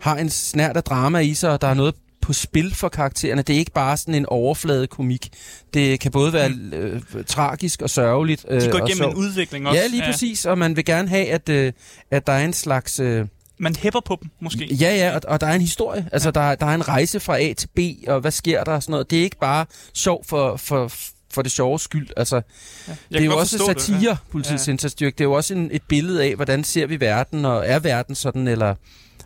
[0.01, 3.42] har en snært af drama i sig, og der er noget på spil for karaktererne.
[3.42, 5.29] Det er ikke bare sådan en overflade komik.
[5.75, 8.46] Det kan både være øh, tragisk og sørgeligt.
[8.48, 9.16] Øh, De går og igennem en sjovt.
[9.16, 9.81] udvikling også.
[9.81, 10.44] Ja, lige præcis.
[10.46, 11.72] Og man vil gerne have, at, øh,
[12.11, 13.01] at der er en slags...
[13.01, 13.27] Øh,
[13.59, 14.75] Man hæpper på dem, måske.
[14.75, 16.09] Ja, ja, og, og der er en historie.
[16.12, 18.73] Altså, der, er- der er en rejse fra A til B, og hvad sker der
[18.73, 19.11] og sådan noget.
[19.11, 20.93] Det er ikke bare sjov for, for,
[21.33, 22.09] for det sjove skyld.
[22.17, 24.17] Altså, Jeg det er jo også forstå det, satire, ja.
[24.31, 24.71] politiets Ja.
[24.73, 25.15] indsatsstyrke.
[25.15, 28.15] Det er jo også en, et billede af, hvordan ser vi verden, og er verden
[28.15, 28.75] sådan, eller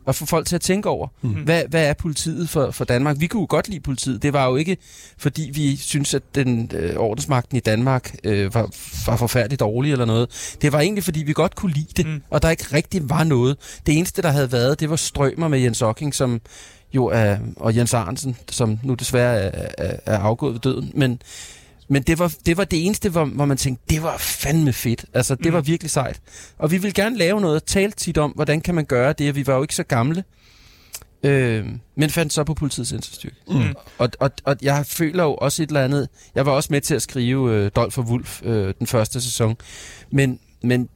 [0.07, 1.31] at få folk til at tænke over, mm.
[1.31, 3.17] hvad, hvad er politiet for, for Danmark?
[3.21, 4.23] Vi kunne jo godt lide politiet.
[4.23, 4.77] Det var jo ikke,
[5.19, 8.71] fordi vi synes, at den øh, ordensmagten i Danmark øh, var,
[9.07, 10.57] var forfærdeligt dårlig eller noget.
[10.63, 12.23] Det var egentlig, fordi vi godt kunne lide det, mm.
[12.31, 13.57] og der ikke rigtig var noget.
[13.87, 16.41] Det eneste, der havde været, det var strømmer med Jens Ocking, som
[16.93, 20.93] jo er, og Jens Arnsen, som nu desværre er, er, er afgået ved døden.
[20.95, 21.21] Men,
[21.89, 25.05] men det, var, det var det eneste, hvor, hvor man tænkte, det var fandme fedt.
[25.15, 25.53] Altså, det Mm.
[25.53, 26.21] var virkelig sejt.
[26.59, 29.47] Og vi ville gerne lave noget, tale tit om, hvordan kan man gøre det, vi
[29.47, 30.25] var jo ikke så gamle.
[31.23, 33.37] Øh, men fandt så på politiets indsatsstyrke.
[33.49, 33.75] Mm.
[33.99, 36.09] Og, og, og jeg føler jo også et eller andet...
[36.35, 39.57] Jeg var også med til at skrive øh, Dolph og Wolf øh, den første sæson.
[40.13, 40.89] Men, men,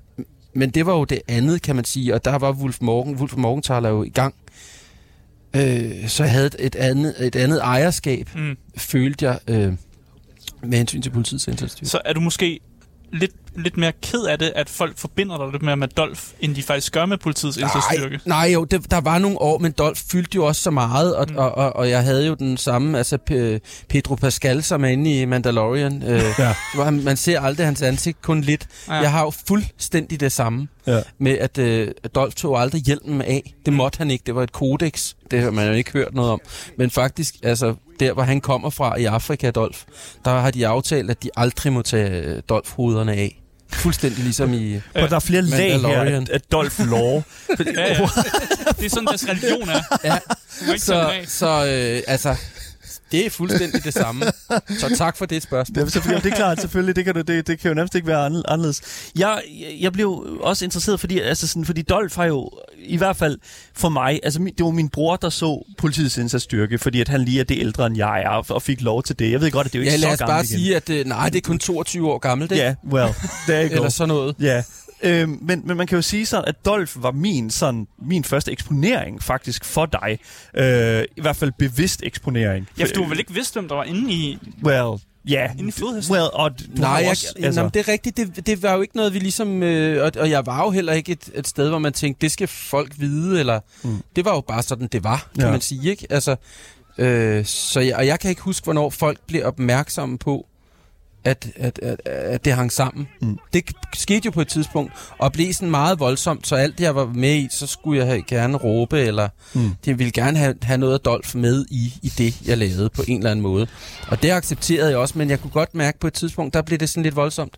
[0.54, 2.14] men det var jo det andet, kan man sige.
[2.14, 4.34] Og der var Wolf Morgen, Wolf Morgenthaler jo i gang.
[5.56, 8.56] Øh, så jeg havde et, andet, et andet ejerskab, Mm.
[8.76, 9.72] følte jeg, øh,
[10.62, 11.90] med hensyn til politiets indsatsstyrke.
[11.90, 12.60] Så er du måske
[13.12, 16.54] lidt, lidt mere ked af det, at folk forbinder dig lidt mere med Dolph, end
[16.54, 18.20] de faktisk gør med politiets indsatsstyrke?
[18.24, 21.16] Nej, nej jo, det, der var nogle år, men Dolph fyldte jo også så meget,
[21.16, 21.32] og, Mm.
[21.32, 21.38] mm.
[21.38, 25.20] og, og, og jeg havde jo den samme, altså P- Pedro Pascal, som er inde
[25.20, 26.02] i Mandalorian.
[26.02, 26.54] Øh, Ja.
[26.74, 28.66] hvor han, man ser aldrig hans ansigt, kun lidt.
[28.88, 28.94] Ja.
[28.94, 31.00] Jeg har jo fuldstændig det samme Ja.
[31.18, 33.54] med, at øh, Dolph tog aldrig hjelmen af.
[33.66, 35.12] Det måtte han ikke, det var et kodex.
[35.30, 36.40] Det har man jo ikke hørt noget om.
[36.78, 39.78] Men faktisk, altså, der hvor han kommer fra i Afrika, Dolph,
[40.24, 43.36] der har de aftalt, at de aldrig må tage øh, Dolph-hovederne af.
[43.72, 44.76] Fuldstændig ligesom i...
[44.94, 47.22] Og der er flere lag her af, Dolph Law.
[47.76, 48.08] Ja, ja.
[48.78, 49.82] Det er sådan, deres religion er.
[50.04, 50.18] Ja,
[50.78, 52.36] så, så øh, altså,
[53.12, 54.24] det er fuldstændig det samme.
[54.78, 55.74] Så tak for det spørgsmål.
[55.74, 56.96] Det er, selvfølgelig, det er klart, selvfølgelig.
[56.96, 58.82] Det kan, du, det, det kan jo nærmest ikke være anderle- anderledes.
[59.18, 59.42] Jeg,
[59.80, 63.38] jeg blev også interesseret, fordi, altså sådan, fordi Dolph har jo, i hvert fald
[63.74, 67.40] for mig, altså det var min bror, der så politiets indsatsstyrke, fordi at han lige
[67.40, 69.30] er det ældre end jeg er, og fik lov til det.
[69.30, 70.58] Jeg ved godt, at det er jo ikke Ja, lad så os gammelt bare igen.
[70.58, 72.64] sige, at øh, nej, det er kun 22 år gammelt, ikke?
[72.64, 73.14] Ja, yeah, well,
[73.48, 73.74] there you go.
[73.74, 74.34] Eller sådan noget.
[74.40, 74.62] Ja,
[75.02, 78.52] øhm, men, men man kan jo sige sådan, at Dolph var min, sådan, min første
[78.52, 80.18] eksponering faktisk for dig.
[80.54, 82.68] Øh, I hvert fald bevidst eksponering.
[82.78, 85.40] Ja, for du har vel ikke vidst, hvem der var inde i, Well, ja.
[85.40, 85.58] Yeah.
[85.58, 86.14] inde i flodhesten?
[86.14, 87.60] Well, og du Nej, har jo jeg, også, altså...
[87.60, 88.16] jamen, det er rigtigt.
[88.16, 89.62] Det, det var jo ikke noget, vi ligesom...
[89.62, 92.32] Øh, og, og jeg var jo heller ikke et, et sted, hvor man tænkte, det
[92.32, 93.60] skal folk vide, eller...
[93.84, 94.02] Mm.
[94.16, 95.50] Det var jo bare sådan, det var, kan ja.
[95.50, 96.06] man sige, ikke?
[96.10, 96.36] Altså,
[96.98, 100.46] Øh, så jeg, og jeg kan ikke huske, hvornår folk blev opmærksomme på,
[101.24, 103.08] at, at, at, at det hang sammen.
[103.20, 103.38] Mm.
[103.52, 106.94] Det skete jo på et tidspunkt, og blev sådan meget voldsomt, så alt det, jeg
[106.94, 109.70] var med i, så skulle jeg have, gerne råbe, eller mm.
[109.84, 113.02] det ville gerne have, have noget af Dolph med i, i det, jeg lavede på
[113.08, 113.66] en eller anden måde.
[114.08, 116.78] Og det accepterede jeg også, men jeg kunne godt mærke på et tidspunkt, der blev
[116.78, 117.56] det sådan lidt voldsomt.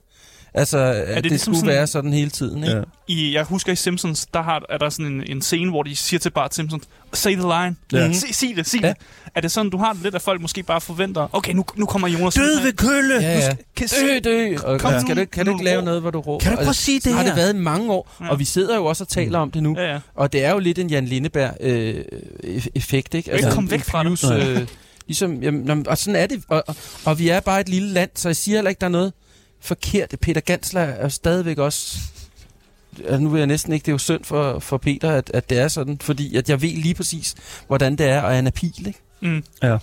[0.54, 2.76] Altså, at det, det ligesom skulle sådan- være sådan hele tiden, ikke?
[2.76, 2.82] Ja.
[3.08, 5.96] I, jeg husker i Simpsons, der har, er der sådan en, en scene, hvor de
[5.96, 6.80] siger til Bart Simpson,
[7.12, 7.76] say the line.
[7.92, 8.06] Ja.
[8.08, 8.14] Mm.
[8.14, 8.88] Sig, sig det, sig Ja.
[8.88, 8.96] det.
[9.34, 11.86] Er det sådan, du har det lidt, at folk måske bare forventer, okay, nu, nu
[11.86, 12.34] kommer Jonas.
[12.34, 13.14] Død ved kølle!
[13.20, 13.56] Ja, ja.
[13.76, 14.56] Kan Dø, dø!
[14.64, 16.42] Og Kom skal nu, du, ikke- kan du ikke lave noget, hvor du råber?
[16.44, 17.28] Kan du prøve at Og sige det så har her?
[17.28, 18.28] det været i mange år, Ja.
[18.30, 19.74] og vi sidder jo også og taler om det nu.
[19.78, 19.98] Ja, ja.
[20.14, 23.32] Og det er jo lidt en Jan Lindeberg-effekt, ikke?
[23.36, 24.58] ikke komme væk fra det.
[24.60, 24.66] Øh,
[25.06, 26.42] ligesom, jamen, og sådan er det.
[26.48, 28.86] Og, og, og vi er bare et lille land, så jeg siger heller ikke, der
[28.86, 29.12] er noget
[29.62, 30.14] forkert.
[30.20, 31.98] Peter Gansler er stadigvæk også...
[32.98, 35.50] Altså, nu vil jeg næsten ikke, det er jo synd for, for Peter, at, at
[35.50, 37.34] det er sådan, fordi at jeg ved lige præcis,
[37.66, 38.98] hvordan det er, og han er pil, ikke?
[39.20, 39.44] Mm.
[39.62, 39.78] Ja.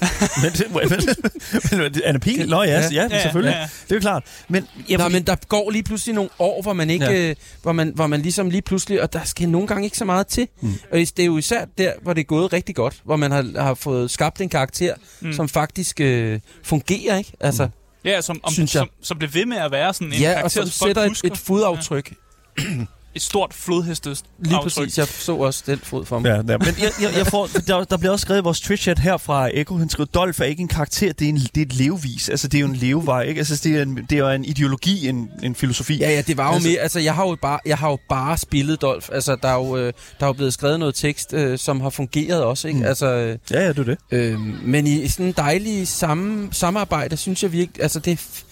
[0.42, 2.48] men, det- men, men, Anna Pihl?
[2.48, 3.52] Nå ja, ja, ja, Ja, selvfølgelig.
[3.52, 3.64] ja, ja.
[3.84, 4.24] Det er jo klart.
[4.48, 7.12] Men, jeg, Nå, men der går lige pludselig nogle år, hvor man ikke, Ja.
[7.12, 7.30] ja.
[7.30, 10.04] øh, hvor, man, hvor man ligesom lige pludselig, og der skal nogle gange ikke så
[10.04, 10.48] meget til.
[10.60, 10.72] Mm.
[10.92, 13.62] Og det er jo især der, hvor det er gået rigtig godt, hvor man har,
[13.62, 15.32] har fået skabt en karakter, mm.
[15.32, 17.32] som faktisk øh, fungerer, ikke?
[17.40, 17.70] Altså, mm.
[18.04, 18.80] Ja, som, om, Synes jeg.
[18.80, 21.02] som, som bliver ved med at være sådan en ja, og karakter, som som sætter
[21.02, 22.12] et, et fodaftryk.
[23.14, 24.72] Et stort flodhestes Lige aftryk.
[24.84, 26.28] præcis, jeg så også den fod for mig.
[26.28, 26.42] Ja, ja.
[26.58, 29.48] Men jeg, jeg, jeg får, der, der bliver også skrevet i vores Twitch-chat her fra
[29.54, 32.28] Eko, han skriver, Dolph er ikke en karakter, det er, en, det er et levevis.
[32.28, 33.38] Altså, det er jo en levevej, ikke?
[33.38, 35.96] Altså, det er, en, det er jo en ideologi, en, en filosofi.
[35.98, 37.90] Ja, ja, det var jo Altså- altså, mere, altså jeg har jo bare, jeg har
[37.90, 39.08] jo bare spillet Dolph.
[39.12, 41.90] Altså der er jo, øh, der er jo blevet skrevet noget tekst, øh, som har
[41.90, 42.80] fungeret også, ikke?
[42.80, 42.86] Mm.
[42.86, 43.98] Altså, øh, ja, ja det er det.
[44.10, 48.42] Øh, men i sådan en dejlig samme, samarbejde, synes jeg virkelig, altså det, er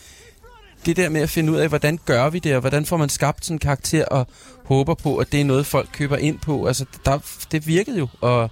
[0.87, 3.09] det der med at finde ud af, hvordan gør vi det, og hvordan får man
[3.09, 4.27] skabt sådan en karakter, og
[4.65, 6.67] håber på, at det er noget, folk køber ind på.
[6.67, 7.19] Altså, der,
[7.53, 8.51] det virkede jo, og,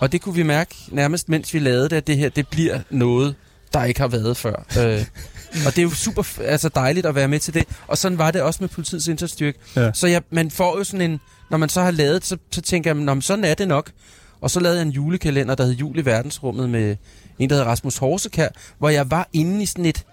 [0.00, 2.80] og det kunne vi mærke nærmest, mens vi lavede det, at det her, det bliver
[2.90, 3.34] noget,
[3.72, 4.64] der ikke har været før.
[4.78, 5.04] øh,
[5.66, 7.64] og det er jo super altså dejligt at være med til det.
[7.86, 9.58] Og sådan var det også med politiets indsatsstyrke.
[9.76, 9.92] Ja.
[9.92, 12.90] Så jeg, man får jo sådan en, når man så har lavet så, så tænker
[12.90, 13.90] jeg, "Nå, men sådan er det nok.
[14.40, 16.96] Og så lavede jeg en julekalender, der hed Jul i verdensrummet med
[17.38, 20.04] en, der hed Rasmus Horsekær, hvor jeg var inde i sådan et...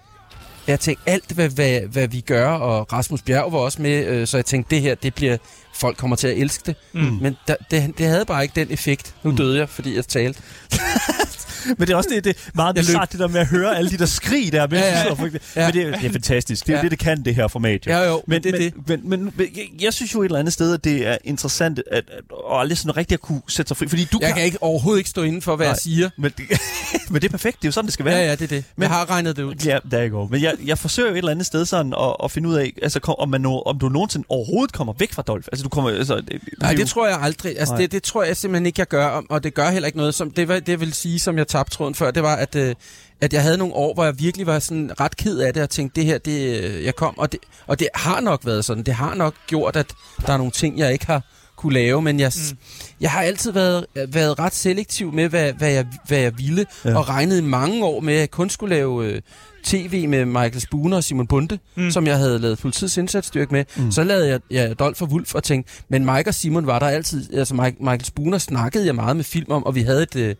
[0.70, 4.26] Jeg tænkte, alt hvad, hvad, hvad vi gør, og Rasmus Bjerg var også med, øh,
[4.26, 5.36] så jeg tænkte, det her, det bliver...
[5.74, 6.76] Folk kommer til at elske det.
[6.92, 7.00] Mm.
[7.00, 9.14] Men da, det, det havde bare ikke den effekt.
[9.22, 10.42] Nu døde jeg, fordi jeg talte.
[11.66, 13.90] Men det er også det, det er meget bizarrt, det der med at høre alle
[13.90, 14.66] de der skrig der.
[14.66, 15.14] Mens Ja, ja, ja.
[15.20, 16.66] Men det, er- det er fantastisk.
[16.66, 16.82] Det er Ja.
[16.82, 17.86] det, det kan, det her format.
[17.86, 17.92] Jo.
[17.92, 18.72] Ja, jo, men, Men, det er det.
[18.88, 19.46] men, men, men, men
[19.82, 22.20] jeg, synes jo et eller andet sted, at det er interessant at, at, at
[22.50, 23.88] aldrig sådan rigtig at kunne sætte sig fri.
[23.88, 24.36] Fordi du Jeg kan...
[24.36, 25.70] kan ikke, overhovedet ikke stå inden for, hvad Nej.
[25.70, 26.10] jeg siger.
[26.18, 26.32] Men,
[27.10, 27.56] men det er perfekt.
[27.56, 28.16] Det er jo sådan, det skal være.
[28.16, 28.50] Ja, ja, det er det.
[28.50, 29.54] Men, Men- jeg har regnet det ud.
[29.64, 30.28] Ja, der går.
[30.30, 32.72] Men jeg, jeg forsøger jo et eller andet sted sådan at, at finde ud af,
[32.82, 35.48] altså, kom, om, man no, om du nogensinde overhovedet kommer væk fra Dolph.
[35.52, 35.90] Altså, du kommer...
[35.90, 37.58] Altså, det, det, Nej, er jo- det tror jeg aldrig.
[37.58, 37.80] Altså, Nej.
[37.80, 40.14] det, det tror jeg simpelthen ikke, jeg gør, og- det gør heller ikke noget.
[40.14, 42.74] Som, det, det vil sige, som jeg tabte tråden før, det var, at, øh,
[43.20, 45.70] at jeg havde nogle år, hvor jeg virkelig var sådan ret ked af det, og
[45.70, 48.82] tænkte, det her, det, øh, jeg kom, og det, og det har nok været sådan.
[48.82, 49.92] Det har nok gjort, at
[50.26, 51.22] der er nogle ting, jeg ikke har
[51.56, 52.56] kunne lave, men jeg, mm.
[53.00, 56.98] jeg har altid været, været ret selektiv med, hvad, hvad, jeg, hvad jeg ville, Ja.
[56.98, 59.20] og regnet i mange år med, at jeg kun skulle lave øh,
[59.64, 61.90] tv med Michael Spooner og Simon Bunde, Mm.
[61.90, 63.64] som jeg havde lavet politiets indsatsstyrke med.
[63.76, 63.90] Mm.
[63.92, 66.86] Så lavede jeg ja, Dolph og Wolf og tænkte, men Mike og Simon var der
[66.88, 70.16] altid, altså Mike, Michael Spooner snakkede jeg meget med film om, og vi havde et,
[70.16, 70.34] øh,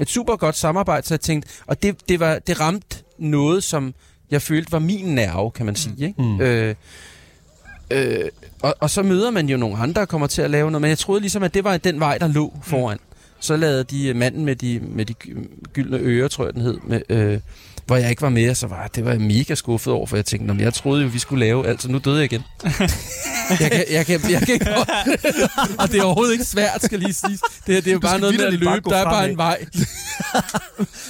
[0.00, 3.94] et super godt samarbejde, så jeg tænkte, og det, det, var, det ramte noget, som
[4.30, 6.06] jeg følte var min nerve, kan man sige.
[6.06, 6.22] Ikke?
[6.22, 6.40] Mm.
[6.40, 6.74] Øh,
[7.90, 8.28] øh,
[8.62, 10.88] og, og så møder man jo nogle andre, der kommer til at lave noget, men
[10.88, 12.98] jeg troede ligesom, at det var den vej, der lå foran.
[13.40, 16.78] Så lavede de manden med de, med de gy- gyldne ører, tror jeg den hed,
[16.86, 17.40] med, øh,
[17.88, 20.24] hvor jeg ikke var med, så var det var jeg mega skuffet over, for jeg
[20.24, 22.42] tænkte, "Nå, men jeg troede jo, vi skulle lave, altså nu døde jeg igen.
[23.60, 24.66] jeg kan, jeg kan, jeg kan ikke,
[25.78, 27.38] og det er overhovedet ikke svært, skal lige sige.
[27.66, 29.36] Det, her, det er jo bare noget med at bare løbe, der er bare en
[29.36, 29.64] vej.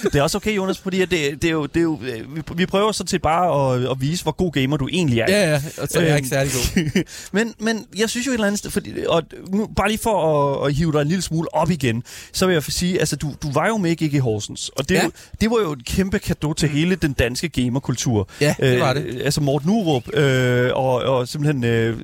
[0.03, 2.41] Det er også okay, Jonas, fordi det, det er jo, det er jo, øh, vi,
[2.55, 5.25] vi prøver sådan set bare at, at vise, hvor god gamer du egentlig er.
[5.29, 7.03] Ja, ja, og så er jeg Øhm, ikke særlig god.
[7.31, 10.61] men, men jeg synes jo et eller andet sted, fordi, og nu, bare lige for
[10.63, 13.33] at, at hive dig en lille smule op igen, så vil jeg sige, altså du,
[13.43, 15.03] du var jo med i GG Horsens, og det, ja.
[15.03, 15.11] Jo,
[15.41, 18.29] det var jo et kæmpe kado til hele den danske gamerkultur.
[18.41, 19.05] Ja, det var det.
[19.05, 21.97] Øh, altså Morten Urup, øh, og, og simpelthen øh,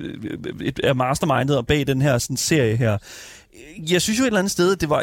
[0.60, 2.98] et, er mastermindet bag den her sådan, serie her.
[3.90, 5.02] Jeg synes jo et eller andet sted, det var,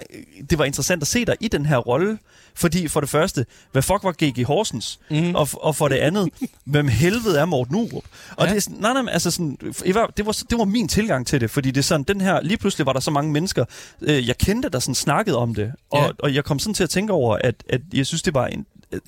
[0.49, 2.17] det var interessant at se dig i den her rolle,
[2.55, 4.99] fordi for det første, hvad fuck var GG Horsens?
[5.11, 5.35] Mhm.
[5.35, 6.29] Og, og for det andet,
[6.65, 8.03] hvem helvede er Morten Urup?
[8.35, 8.49] Og Ja.
[8.51, 11.27] det er sådan, nej, nej, altså sådan, det var, det, var, det var min tilgang
[11.27, 13.65] til det, fordi det er sådan, den her, lige pludselig var der så mange mennesker,
[14.01, 16.09] øh, jeg kendte, der sådan snakkede om det, og, Ja.
[16.19, 18.65] og jeg kom sådan til at tænke over, at, at jeg synes, det var en,
[18.91, 18.99] øh,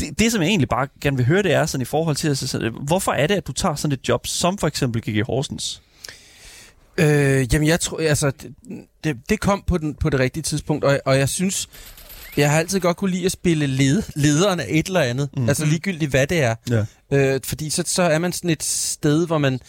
[0.00, 2.28] det, det, som jeg egentlig bare gerne vil høre, det er sådan i forhold til,
[2.28, 5.82] altså, hvorfor er det, at du tager sådan et job, som for eksempel GG Horsens?
[6.96, 8.54] Øh, jamen, jeg tror, altså, det,
[9.04, 11.68] det, det kom på, den, på det rigtige tidspunkt, og, og jeg synes,
[12.36, 15.28] Jeg har altid godt kunne lide at spille led, lederen af et eller andet.
[15.36, 15.48] Mm.
[15.48, 16.54] Altså ligegyldigt, hvad det er.
[16.70, 16.84] Ja.
[17.12, 19.60] Øh, fordi så, så er man sådan et sted, hvor man...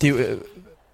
[0.00, 0.40] Det er jo, øh,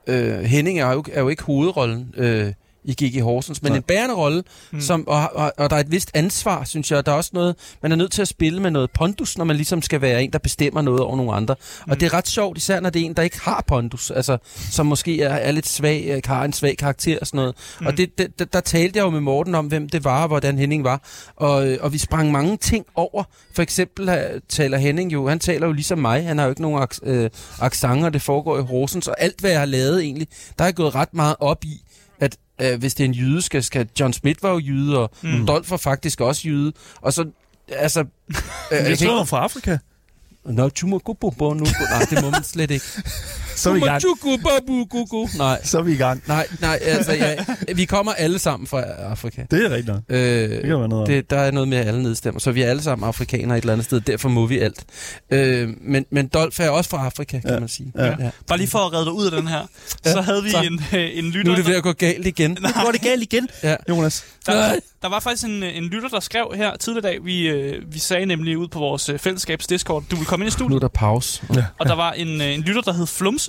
[0.06, 2.52] øh, Henning er jo, er jo ikke hovedrollen øh,
[2.86, 3.76] i Gigi Horsens, men Nej.
[3.76, 4.80] en bærende rolle, mm.
[4.80, 7.06] som, og, og, og der er et vist ansvar, synes jeg.
[7.06, 9.56] Der er også noget, man er nødt til at spille med noget pondus, når man
[9.56, 11.54] ligesom skal være en, der bestemmer noget over nogle andre.
[11.86, 11.90] Mm.
[11.90, 14.38] Og det er ret sjovt, især når det er en, der ikke har pondus, altså
[14.70, 17.54] som måske er, er lidt svag, øh, har en svag karakter og sådan noget.
[17.80, 17.86] Mm.
[17.86, 20.58] Og det, det, der, talte jeg jo med Morten om, hvem det var, og hvordan
[20.58, 21.02] Henning var.
[21.36, 23.24] Og, øh, og vi sprang mange ting over.
[23.54, 26.62] For eksempel øh, taler Henning jo, han taler jo ligesom mig, han har jo ikke
[26.62, 30.28] nogen aks, øh, accenter, det foregår i Horsens, og alt hvad jeg har lavet egentlig,
[30.58, 31.82] der er jeg gået ret meget op i,
[32.60, 35.46] øh, hvis det er en jyde, skal, skal John Smith var jo jyde, og mm.
[35.46, 37.24] Dolph var faktisk også jyde, og så,
[37.68, 38.00] altså...
[38.72, 39.78] Øh, Jeg tror, han fra Afrika.
[40.44, 41.64] Nå, tu må gå på nu.
[41.90, 42.84] Nej, det må man slet ikke.
[43.56, 44.02] Så er vi i gang.
[45.38, 46.22] Nej, Så er vi i gang.
[46.26, 47.34] nej, nej, altså, ja,
[47.74, 49.42] vi kommer alle sammen fra Afrika.
[49.50, 49.96] Det er rigtigt.
[50.08, 50.18] Øh,
[50.50, 52.70] Det kan være noget det, der er noget med, at alle nedstemmer, så vi er
[52.70, 54.84] alle sammen afrikanere et eller andet sted, derfor må vi alt.
[55.30, 57.60] Øh, men, men Dolph er også fra Afrika, kan Ja.
[57.60, 57.92] man sige.
[57.98, 58.14] Ja.
[58.46, 59.60] Bare lige for at redde dig ud af den her,
[60.04, 60.60] så havde vi så.
[60.62, 62.50] en, øh, en lytter, Nu er det ved at gå galt igen.
[62.60, 63.76] Nu går det galt igen, Ja.
[63.88, 64.24] Jonas.
[64.46, 67.98] der, der var faktisk en, en lytter, der skrev her tidligere dag, vi, øh, vi
[67.98, 70.76] sagde nemlig ud på vores øh, fællesskabs Discord, du vil komme ind i Nu studiet,
[70.76, 71.42] er der pause.
[71.54, 71.64] Ja.
[71.78, 73.45] og der var en, øh, en lytter, der hed Flumse,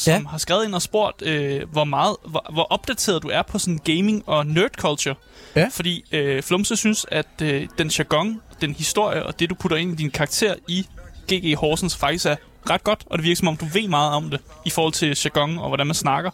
[0.00, 0.28] som Ja.
[0.28, 3.78] har skrevet ind og spurgt, øh, hvor meget, hvor, hvor opdateret du er på sådan
[3.84, 5.14] gaming og nerd culture.
[5.56, 5.68] Ja.
[5.72, 9.92] Fordi øh, Flumse synes, at øh, den jargon, den historie og det, du putter ind
[9.92, 10.86] i din karakter i
[11.32, 12.36] GG Horsens faktisk er
[12.70, 15.18] ret godt, og det virker som om, du ved meget om det i forhold til
[15.24, 16.30] jargon og hvordan man snakker.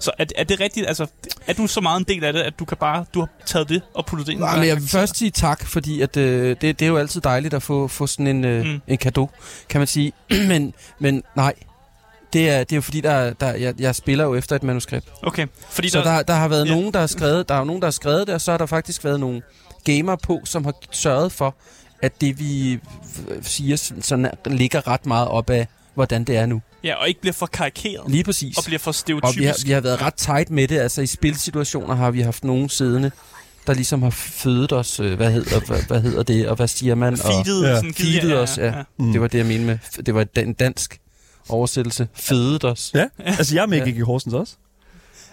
[0.00, 0.86] Så er, er det rigtigt?
[0.88, 1.06] Altså,
[1.46, 3.68] er du så meget en del af det, at du kan bare du har taget
[3.68, 4.40] det og puttet det ind?
[4.40, 7.20] Nej, men jeg vil først sige tak, fordi at, øh, det, det er jo altid
[7.20, 8.80] dejligt at få, få sådan en, øh, mm.
[8.88, 9.28] en gave,
[9.68, 10.12] kan man sige.
[10.50, 11.54] men, men nej,
[12.32, 15.06] det er, det er jo fordi, der, der, jeg, jeg spiller jo efter et manuskript.
[15.22, 16.70] Okay, fordi Så der, der har været Ja.
[16.70, 16.76] ja.
[16.76, 18.66] nogen, der har skrevet, der er nogen, der har skrevet det, og så har der
[18.66, 19.42] faktisk været nogle
[19.84, 21.54] gamer på, som har sørget for,
[22.02, 22.78] at det vi
[23.42, 26.60] siger, sådan, ligger ret meget op af, hvordan det er nu.
[26.84, 28.10] Ja, og ikke bliver for karikeret.
[28.10, 28.58] Lige præcis.
[28.58, 29.38] Og bliver for Og stereotypisk.
[29.38, 30.78] vi har, vi har været ret tight med det.
[30.78, 33.10] Altså i spilsituationer har vi haft nogen siddende,
[33.66, 36.94] der ligesom har fødet os, øh, hvad hedder, hvad, hvad hedder det, og hvad siger
[36.94, 37.12] man?
[37.12, 37.74] Og Feedet, Ja.
[37.76, 38.72] sådan givet- feedet os, ja.
[38.98, 39.12] Mm.
[39.12, 41.00] Det var det, jeg mente med, det var en dansk
[41.48, 42.08] oversættelse.
[42.14, 42.90] Fødet os.
[42.94, 43.84] Ja, altså jeg er med Ja.
[43.84, 43.94] ja.
[43.96, 44.54] i Horsens også.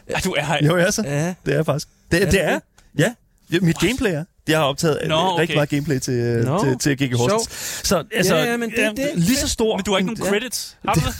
[0.09, 0.65] Ja, du er her.
[0.65, 1.03] Jo, ja, så.
[1.05, 1.87] Ja, Det er faktisk.
[2.11, 2.59] Det, Er det, det er.
[2.97, 3.13] Ja.
[3.51, 3.59] ja.
[3.61, 4.23] Mit gameplay er.
[4.47, 5.41] Jeg har optaget Nå, okay.
[5.41, 6.13] rigtig meget gameplay til,
[6.45, 6.63] Nå, no.
[6.63, 7.49] til, til GG Horsens.
[7.87, 9.75] Så altså, Ja, ja, men det- det- lige så stor.
[9.77, 10.29] Men du har ikke nogen Ja.
[10.29, 10.77] credits.
[10.87, 11.15] Har du det?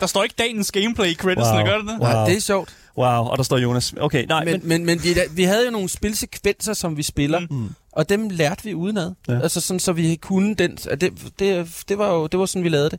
[0.00, 1.66] Der står ikke dagens gameplay i creditsene, Wow.
[1.66, 1.98] gør det det?
[2.00, 2.08] Wow.
[2.12, 2.74] Nej, det er sjovt.
[2.98, 3.94] Wow, og der står Jonas.
[4.00, 7.46] Okay, nej, Men, men, men vi, vi havde jo nogle spilsekvenser, som vi spiller, Mm.
[7.50, 7.68] mm.
[7.92, 9.12] og dem lærte vi udenad.
[9.28, 9.32] Ja.
[9.32, 9.40] Ja.
[9.40, 10.76] Altså sådan, så vi kunne den.
[10.76, 12.98] Det, det, det, var jo det var sådan, vi lavede det.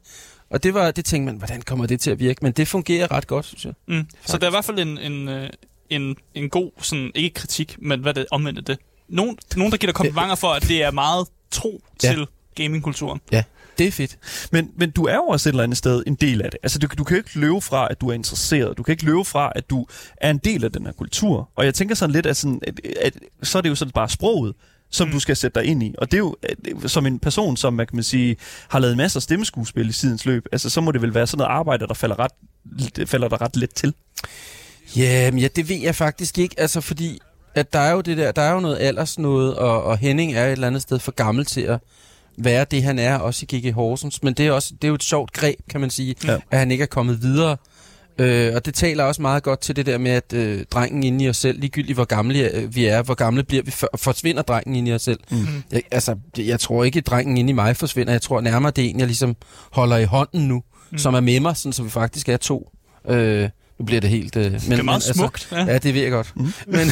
[0.49, 2.39] Og det var det tænkte man, hvordan kommer det til at virke?
[2.41, 3.73] Men det fungerer ret godt, synes jeg.
[3.87, 4.07] Mm.
[4.25, 5.49] Så der er i hvert fald en, en, øh,
[5.89, 8.77] en, en god, sådan, ikke kritik, men hvad det omvendte det?
[9.07, 12.09] Nogen, nogen, der giver dig komplimenter for, at det er meget tro Ja.
[12.09, 13.21] til gamingkulturen.
[13.77, 14.17] Det er fedt.
[14.51, 16.59] Men, men du er jo også et eller andet sted en del af det.
[16.63, 18.77] Altså, du, du kan jo ikke løbe fra, at du er interesseret.
[18.77, 21.49] Du kan ikke løbe fra, at du er en del af den her kultur.
[21.55, 24.09] Og jeg tænker sådan lidt, at, sådan, at, at så er det jo sådan bare
[24.09, 24.55] sproget,
[24.95, 25.13] som Mm.
[25.13, 25.95] du skal sætte dig ind i.
[25.97, 28.37] Og det er jo at, som en person, som man kan man sige,
[28.69, 30.45] har lavet masser af stemmeskuespil i sidens løb.
[30.51, 32.31] Altså, så må det vel være sådan noget arbejde, der falder, ret,
[33.07, 33.93] falder der ret let til.
[34.95, 36.55] Ja, men ja, det ved jeg faktisk ikke.
[36.59, 37.19] Altså, fordi
[37.55, 40.33] at der er jo det der, der er jo noget alders noget, og, og Henning
[40.33, 41.79] er et eller andet sted for gammel til at
[42.37, 44.23] være det, han er, også i GG Horsens.
[44.23, 46.37] Men det er, også, det er jo et sjovt greb, kan man sige, ja.
[46.51, 47.57] at han ikke er kommet videre.
[48.17, 51.25] Øh, og det taler også meget godt til det der med, at øh, drengen inde
[51.25, 54.41] i os selv, ligegyldigt hvor gamle øh, vi er, hvor gamle bliver vi, for, forsvinder
[54.41, 55.19] drengen inde i os selv.
[55.31, 55.37] Mm.
[55.71, 58.13] Jeg, altså, jeg tror ikke, at drengen inde i mig forsvinder.
[58.13, 59.35] Jeg tror nærmere, det er en, jeg ligesom
[59.71, 60.87] holder i hånden nu, Mm.
[60.91, 60.97] mm.
[60.97, 62.69] som er med mig, sådan, så vi faktisk er to.
[63.09, 63.49] Øh,
[63.79, 64.35] nu bliver det helt...
[64.35, 65.47] Øh, men, det er meget men, smukt.
[65.51, 65.65] Ja.
[65.65, 66.31] Ja, det ved jeg godt.
[66.35, 66.43] Mm.
[66.43, 66.51] Mm.
[66.67, 66.87] Men,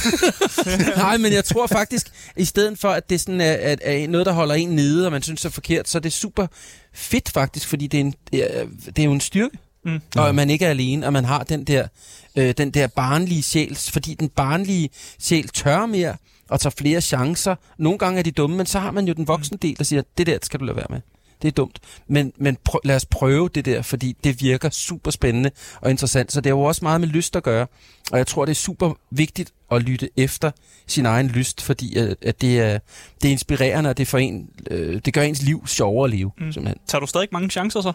[0.97, 2.07] nej, men jeg tror faktisk,
[2.37, 5.11] i stedet for, at det sådan er, at, er noget, der holder en nede, og
[5.11, 6.47] man synes det er forkert, så er det super
[6.93, 10.01] fedt faktisk, fordi det er, en, det er, det er jo en styrke, Mm.
[10.17, 11.87] og at man ikke er alene, og man har den der,
[12.35, 16.15] øh, den der barnlige sjæl, fordi den barnlige sjæl tør mere,
[16.49, 17.55] og tager flere chancer.
[17.77, 20.01] Nogle gange er de dumme, men så har man jo den voksne del, der siger,
[20.17, 21.01] det der skal du lade være med.
[21.41, 21.79] Det er dumt.
[22.07, 26.31] Men, men prøv, lad os prøve det der, fordi det virker super spændende og interessant.
[26.31, 27.67] Så det er jo også meget med lyst at gøre.
[28.11, 30.51] Og jeg tror, det er super vigtigt at lytte efter
[30.87, 32.79] sin egen lyst, fordi at, at det, er,
[33.21, 36.31] det er inspirerende, og det, får en, øh, det gør ens liv sjovere at leve,
[36.37, 36.51] mm.
[36.51, 36.81] simpelthen.
[36.87, 37.91] Tager du stadig mange chancer så?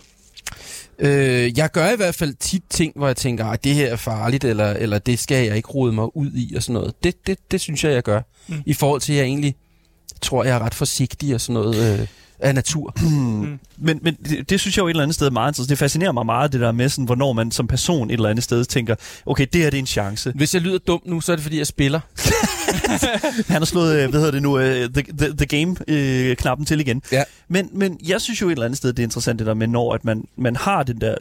[0.99, 3.97] Øh, jeg gør i hvert fald tit ting, hvor jeg tænker, at det her er
[3.97, 6.95] farligt, eller, eller det skal jeg ikke rode mig ud i, og sådan noget.
[7.05, 8.21] Det, det, det synes jeg, jeg gør.
[8.49, 8.63] Mm.
[8.67, 9.55] I forhold til, at jeg egentlig
[10.23, 12.07] tror, jeg er ret forsigtig og sådan noget øh,
[12.39, 12.95] af natur.
[13.03, 13.59] Mm.
[13.87, 15.71] Men, men det, det synes jeg jo et eller andet sted er meget interessant.
[15.71, 18.45] Det fascinerer mig meget, det der med, sådan, hvornår man som person et eller andet
[18.45, 18.95] sted tænker,
[19.27, 20.33] okay, det her det er en chance.
[20.35, 22.01] Hvis jeg lyder dum nu, så er det, fordi jeg spiller.
[23.53, 27.03] Han har slået, øh, hvad hedder det nu, uh, the, the, the Game-knappen til igen.
[27.13, 27.25] Ja.
[27.49, 29.67] Men, men jeg synes jo et eller andet sted, det er interessant det der med,
[29.67, 31.15] når at man, man har den der,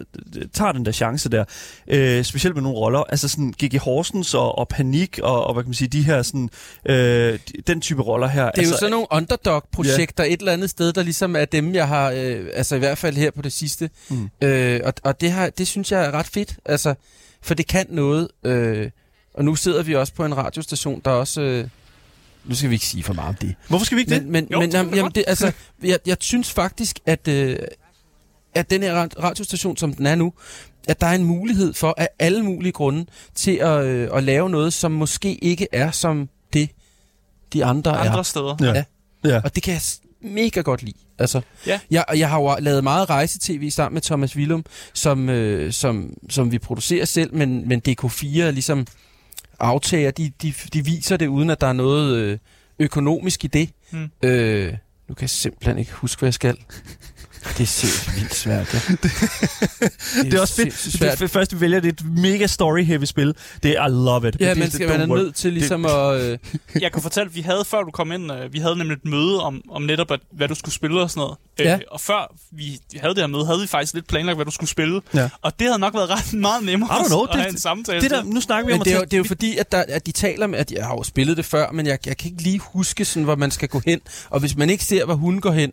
[0.54, 1.44] tager den der chance der,
[1.88, 3.80] øh, specielt med nogle roller, altså sådan G.G.
[3.80, 6.50] Horsens og, og Panik og, og hvad kan man sige, de her sådan,
[6.86, 8.46] øh, den type roller her.
[8.46, 11.74] Det er altså, jo sådan nogle underdog-projekter et eller andet sted, der ligesom er dem,
[11.74, 13.90] jeg har, øh, altså i hvert fald her på det sidste.
[14.10, 14.30] Mm.
[14.42, 16.94] Øh, og og det, har, det synes jeg er ret fedt, altså,
[17.42, 18.28] for det kan noget.
[18.44, 18.90] Øh,
[19.38, 21.42] og nu sidder vi også på en radiostation, der også...
[21.42, 21.68] Øh,
[22.46, 23.56] nu skal vi ikke sige for meget om det.
[23.68, 24.24] Hvorfor skal vi ikke det?
[24.24, 25.52] Men, men, Jo, men jamen, jamen, det, altså,
[25.84, 27.58] jeg, jeg synes faktisk, at, øh,
[28.56, 30.34] at den her ra- radiostation, som den er nu,
[30.88, 34.50] at der er en mulighed for, af alle mulige grunde, til at, øh, at lave
[34.50, 36.70] noget, som måske ikke er som det,
[37.54, 38.24] de andre, Andre er.
[38.24, 38.56] steder.
[38.62, 38.74] Ja.
[38.74, 38.84] Ja.
[39.26, 39.42] Ja.
[39.44, 39.82] Og det kan jeg
[40.32, 40.98] mega godt lide.
[41.20, 41.80] Altså, Ja.
[41.92, 46.14] jeg, og jeg har jo lavet meget rejse-tv sammen med Thomas Willum, som, øh, som,
[46.30, 48.88] som vi producerer selv, men, men DK4 er ligesom
[49.60, 52.38] aftager, de, de, de viser det, uden at der er noget øh,
[52.80, 53.70] økonomisk i det.
[53.92, 54.12] Mm.
[54.24, 54.74] Øh,
[55.08, 56.58] nu kan jeg simpelthen ikke huske, hvad jeg skal.
[57.58, 58.80] Det er sindssygt vildt svært, ja.
[60.24, 60.74] Det er også fedt.
[60.78, 61.20] svært.
[61.20, 63.34] Det først, vi vælger det er et mega story-heavy spil.
[63.64, 64.38] Det er, I love it.
[64.40, 66.22] Ja, det, man det- skal er nødt til ligesom at...
[66.22, 66.38] Øh,
[66.82, 69.44] Jeg kan fortælle, vi havde, før du kom ind, øh, vi havde nemlig et møde
[69.44, 71.38] om, om netop, at, hvad du skulle spille og sådan noget.
[71.60, 71.74] Ja.
[71.76, 74.52] Øh, og før vi havde det her møde, havde vi faktisk lidt planlagt, hvad du
[74.52, 75.02] skulle spille.
[75.14, 75.30] Ja.
[75.42, 77.60] Og det havde nok været ret meget nemmere I don't know, at det- have en
[77.60, 78.02] samtale.
[78.02, 79.72] Det der, nu snakker vi om men det er, jo, det er jo fordi, at,
[79.72, 82.18] der, at de taler med, at jeg har jo spillet det før, men jeg, jeg
[82.18, 84.00] kan ikke lige huske, sådan, hvor man skal gå hen.
[84.30, 85.72] Og hvis man ikke ser, hvor hun går hen,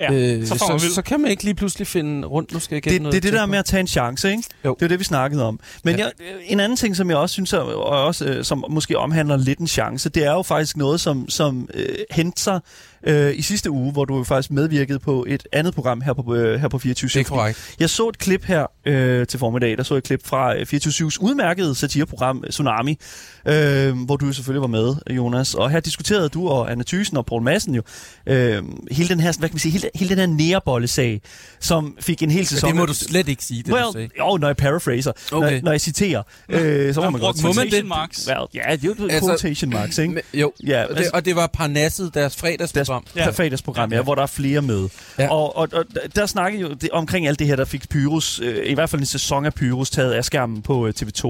[0.00, 2.52] ja, øh, så så, så kan man ikke lige pludselig finde rundt.
[2.52, 3.12] Nu skal jeg det, noget.
[3.12, 4.42] det er det der med at tage en chance, ikke?
[4.64, 4.76] Jo.
[4.78, 5.60] Det er det, vi snakkede om.
[5.84, 6.04] Men Ja.
[6.04, 6.12] jeg,
[6.44, 9.58] en anden ting, som jeg også synes, er, og også, øh, som måske omhandler lidt
[9.58, 12.60] en chance, det er jo faktisk noget, som, som øh, henter sig
[13.06, 16.60] øh, i sidste uge, hvor du faktisk medvirkede på et andet program her på, øh,
[16.60, 17.74] her på 24 Det er korrekt.
[17.80, 21.16] Jeg så et klip her øh, til formiddag, der så et klip fra øh, 24-7's
[21.20, 22.98] udmærkede satireprogram øh, Tsunami,
[23.46, 25.54] øh, hvor du selvfølgelig var med, Jonas.
[25.54, 27.82] Og her diskuterede du og Anna Thysen og Poul Madsen jo
[28.26, 31.20] øh, hele den her, hvad kan man sige, hele, hele den her nærbolle-sag,
[31.60, 32.68] som fik en hel sæson.
[32.68, 33.96] Det må du slet ikke sige, det du sagde.
[33.98, 35.52] Well, jo, når jeg paraphraser, okay.
[35.52, 38.28] Når, når jeg citerer, øh, så må man godt quotation marks.
[38.28, 40.14] Well, ja, det er jo Altså- quotation marks, ikke?
[40.14, 42.93] Men, jo, Ja, og, det, altså- og det var Parnasset, deres fredagsprogram.
[43.16, 43.30] Ja.
[43.30, 44.02] fredagsprogram, ja, Ja.
[44.02, 44.88] hvor der er flere med.
[45.18, 45.22] Ja.
[45.24, 45.30] Ja.
[45.32, 45.84] Og, og, og
[46.16, 49.00] der snakker jo det, omkring alt det her, der fik Pyrus, øh, i hvert fald
[49.00, 51.26] en sæson af Pyrus, taget af skærmen på øh, TV2.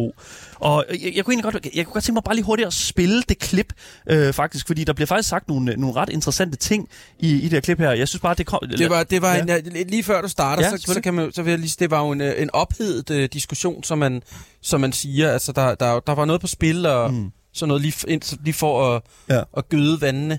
[0.55, 2.72] Og jeg, jeg, kunne egentlig godt, jeg kunne godt tænke mig bare lige hurtigt at
[2.74, 3.72] spille det klip,
[4.11, 7.42] øh, faktisk, fordi der bliver faktisk sagt nogle, øh, nogle ret interessante ting i, i
[7.42, 7.90] det her klip her.
[7.92, 8.59] Jeg synes bare, det kom...
[8.79, 9.44] Det var, det var Ja.
[9.48, 9.59] ja.
[9.59, 11.59] en, øh, lige før du starter, Ja, ja, så, så, kan man, så vil jeg
[11.61, 14.22] lige, det var jo en, øh, en ophedet uh, diskussion, som man,
[14.62, 15.31] som man siger.
[15.33, 17.16] Altså, der, der, der var noget på spil, og Mm.
[17.16, 17.31] mm.
[17.55, 19.35] sådan noget lige, ind, så- lige for at, Ja.
[19.35, 19.42] ja.
[19.57, 20.38] at gøde vandene.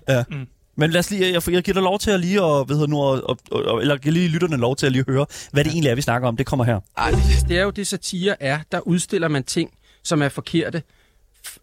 [0.78, 2.90] Men lad os lige, jeg, jeg giver dig lov til at lige, og, hvad hedder
[2.90, 5.72] nu, og, og, og, eller giver lige lytterne lov til at lige høre, hvad det
[5.72, 6.38] egentlig er, vi snakker om.
[6.38, 6.80] Det kommer her.
[6.98, 7.12] Ej,
[7.48, 8.60] det er jo det, satire er.
[8.72, 9.70] Der udstiller man ting,
[10.04, 10.84] som er forkerte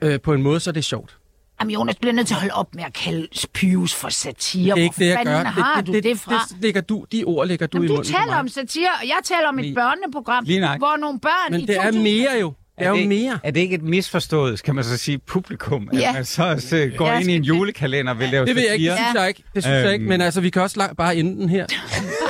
[0.01, 1.16] øh, på en måde, så er det sjovt.
[1.61, 4.75] Jamen Jonas, du bliver nødt til at holde op med at kalde Pius for satire.
[4.75, 5.37] Det er ikke det, jeg Hvor gør.
[5.37, 6.46] fanden har det, du det, det, fra?
[6.51, 8.90] Det, lægger du, de ord lægger du Jamen, i du munden på taler om satire,
[9.03, 12.03] og jeg taler om et børneprogram, hvor nogle børn Men i det er 2000...
[12.03, 12.53] mere jo.
[12.78, 13.38] Er jo det, mere.
[13.44, 15.88] Er det ikke et misforstået, skal man så sige, publikum?
[15.92, 16.08] Ja.
[16.08, 18.64] At man så, så går Ja, ind i en julekalender og vil lave Det vil
[18.68, 19.42] jeg ikke, det synes jeg ikke.
[19.54, 20.08] Det synes jeg ikke, Øhm.
[20.08, 21.66] men altså, vi kan også lang, bare ende den her.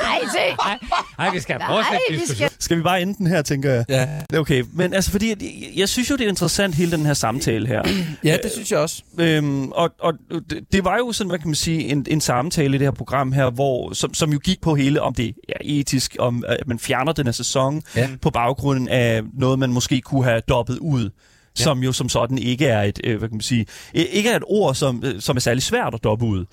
[0.03, 0.79] Nej, se!
[1.17, 2.49] Nej, vi skal Nej, fortsætte vi diskussionen.
[2.49, 2.61] skal...
[2.63, 3.85] Skal vi bare ende den her, tænker jeg?
[3.89, 5.37] Ja, Okay, men altså fordi, jeg,
[5.75, 7.81] jeg synes jo, det er interessant, hele den her samtale her.
[8.23, 9.01] ja det synes jeg også.
[9.19, 10.13] Øhm, og og
[10.49, 12.91] det, det var jo sådan, hvad kan man sige, en, en samtale i det her
[12.91, 16.67] program her, hvor, som, som jo gik på hele, om det er etisk, om at
[16.67, 18.09] man fjerner den her sæson Ja.
[18.21, 21.09] på baggrunden af noget, man måske kunne have dobbet ud.
[21.59, 21.63] Ja.
[21.63, 24.43] Som jo som sådan ikke er et, øh, hvad kan man sige, ikke er et
[24.47, 26.45] ord, som, øh, som er særlig svært at doppe ud.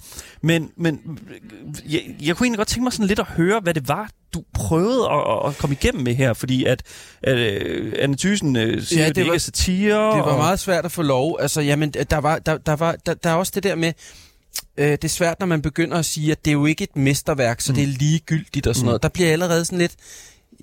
[0.42, 3.74] Men, men øh, jeg, jeg kunne egentlig godt tænke mig sådan lidt at høre, hvad
[3.74, 6.82] det var, du prøvede at, at komme igennem med her, fordi at,
[7.22, 9.94] at øh, Anne Thysen øh, siger, Ja, det, det det ikke var- er satire.
[10.16, 11.36] Det var og, meget svært at få lov.
[11.40, 13.92] Altså, jamen, der, var, der, der, var, der, der er også det der med,
[14.76, 16.96] øh, det er svært, når man begynder at sige, at det er jo ikke et
[16.96, 17.76] mesterværk, så mm.
[17.76, 18.86] det er ligegyldigt og sådan Mm.
[18.86, 19.02] noget.
[19.02, 19.94] Der bliver allerede sådan lidt...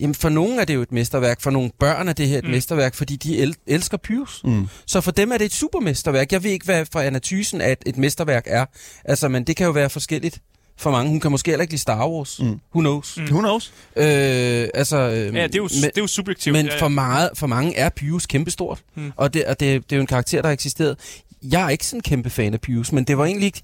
[0.01, 2.43] Jamen, for nogle er det jo et mesterværk, for nogle børn er det her et
[2.43, 2.47] Mm.
[2.49, 2.53] mm.
[2.55, 4.41] mesterværk, fordi de el- elsker Pyrus.
[4.43, 4.67] Mm.
[4.85, 6.31] Så for dem er det et supermesterværk.
[6.31, 8.65] Jeg ved ikke, hvad fra Anna Thysen at et mesterværk er.
[9.05, 10.41] Altså, men det kan jo være forskelligt
[10.77, 11.09] for mange.
[11.09, 12.39] Hun kan måske heller ikke lide Star Wars.
[12.39, 12.45] Mm.
[12.47, 12.59] Mm.
[12.75, 13.17] Who knows?
[13.17, 13.23] Mm.
[13.23, 13.73] Who knows?
[13.95, 16.53] Øh, altså, øh, Ja, det er jo, men, det er jo subjektivt.
[16.53, 16.81] men ja, ja.
[16.81, 19.11] for, meget, for mange er Pius kæmpestort, hmm.
[19.15, 20.97] og, det, og det, det er jo en karakter, der har eksisteret.
[21.43, 23.61] Jeg er ikke sådan en kæmpe fan af Pius, men det var egentlig ikke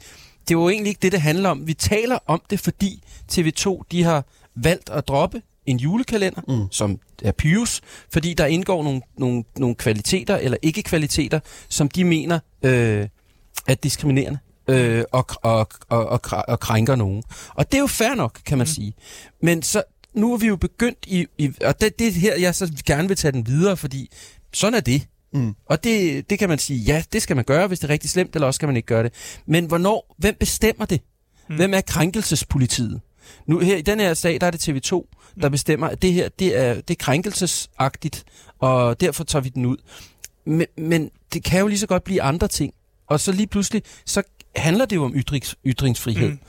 [0.48, 1.68] det, var egentlig ikke det, det handler om.
[1.68, 6.54] Vi taler om det, fordi TV2 de har valgt at droppe en julekalender, Mm.
[6.56, 6.68] mm.
[6.72, 7.82] som er Pius,
[8.14, 11.40] fordi der indgår nogle, nogle, nogle kvaliteter eller ikke-kvaliteter,
[11.70, 13.08] som de mener øh,
[13.68, 17.24] er diskriminerende øh, og, og, og, og, kr- og krænker nogen.
[17.56, 18.74] Og det er jo fair nok, kan man mm.
[18.74, 18.94] sige.
[19.42, 19.84] Men så
[20.16, 23.08] nu er vi jo begyndt i, i og det, det er her, jeg så gerne
[23.08, 24.10] vil tage den videre, fordi
[24.54, 25.08] sådan er det.
[25.34, 25.56] Mm.
[25.66, 28.10] Og det, det kan man sige, ja, det skal man gøre, hvis det er rigtig
[28.10, 29.14] slemt, eller også skal man ikke gøre det.
[29.46, 31.02] Men hvornår, hvem bestemmer det?
[31.50, 31.56] Mm.
[31.56, 33.02] Hvem er krænkelsespolitiet?
[33.48, 35.06] Nu her i den her sag, der er det TV2,
[35.42, 38.24] der bestemmer, at det her, det er, det er krænkelsesagtigt,
[38.60, 39.78] og derfor tager vi den ud.
[40.46, 42.74] Men, men det kan jo lige så godt blive andre ting.
[43.08, 44.24] Og så lige pludselig, så
[44.56, 46.30] handler det jo om ytrings, ytringsfrihed.
[46.30, 46.40] Mm.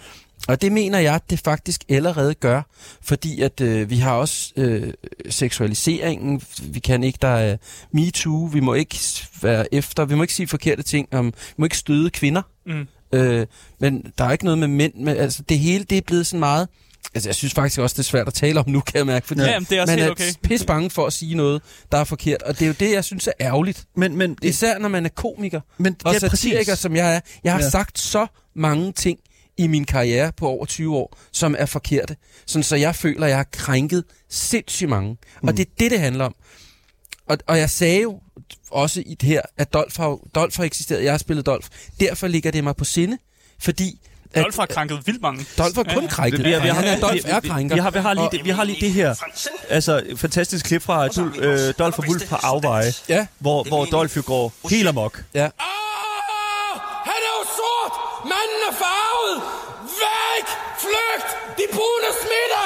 [0.48, 2.62] Og det mener jeg, at det faktisk allerede gør,
[3.02, 4.92] fordi at øh, vi har også øh,
[5.30, 7.56] seksualiseringen, vi kan ikke, der er
[7.92, 8.98] MeToo, vi må ikke
[9.42, 12.88] være efter, vi må ikke sige forkerte ting, om, vi må ikke støde kvinder, Mm.
[13.14, 13.46] Øh,
[13.80, 16.40] men der er ikke noget med mænd, men altså det hele, det er blevet sådan
[16.40, 16.68] meget,
[17.14, 19.26] altså jeg synes faktisk også, det er svært at tale om nu, kan jeg mærke,
[19.26, 20.32] fordi Ja, jamen, det er også man helt er okay.
[20.42, 21.62] pis bange for at sige noget,
[21.92, 23.84] der er forkert, og det er jo det, jeg synes er ærgerligt.
[23.96, 26.78] Men, men, Især når man er komiker men og ja, satiriker, præcis.
[26.78, 27.20] som jeg er.
[27.44, 27.64] Jeg har Ja.
[27.64, 27.70] ja.
[27.70, 29.18] sagt så mange ting
[29.58, 32.16] i min karriere på over 20 år, som er forkerte.
[32.46, 35.16] Sådan, så jeg føler, at jeg har krænket sindssygt mange.
[35.42, 35.48] Mm.
[35.48, 36.34] Og det er det, det handler om.
[37.28, 38.20] Og, og jeg sagde jo
[38.70, 41.04] også i det her, at Dolph har, Dolph har eksisteret.
[41.04, 41.68] Jeg har spillet Dolph.
[42.00, 43.18] Derfor ligger det mig på sinde,
[43.62, 44.00] fordi...
[44.34, 45.46] at- Dolph har krænket vildt mange.
[45.58, 46.08] Dolph har kun Ja.
[46.08, 46.38] krænket.
[46.38, 47.74] Vi, vi, vi, Han er Dolph vi, er vi, krænker.
[47.76, 49.14] vi, har, vi, har lige det, vi har lige det her.
[49.68, 54.16] Altså, fantastisk klip fra Dul, øh, Dolph og Wolf på afveje, Ja, hvor, hvor Dolph
[54.16, 55.22] jo går helt amok.
[55.34, 55.44] ja.
[55.44, 55.50] Ah,
[57.08, 57.92] han er jo sort!
[58.32, 59.36] Manden er farvet!
[60.02, 60.46] Væk!
[60.84, 61.28] Flygt!
[61.58, 62.62] De brune smitter!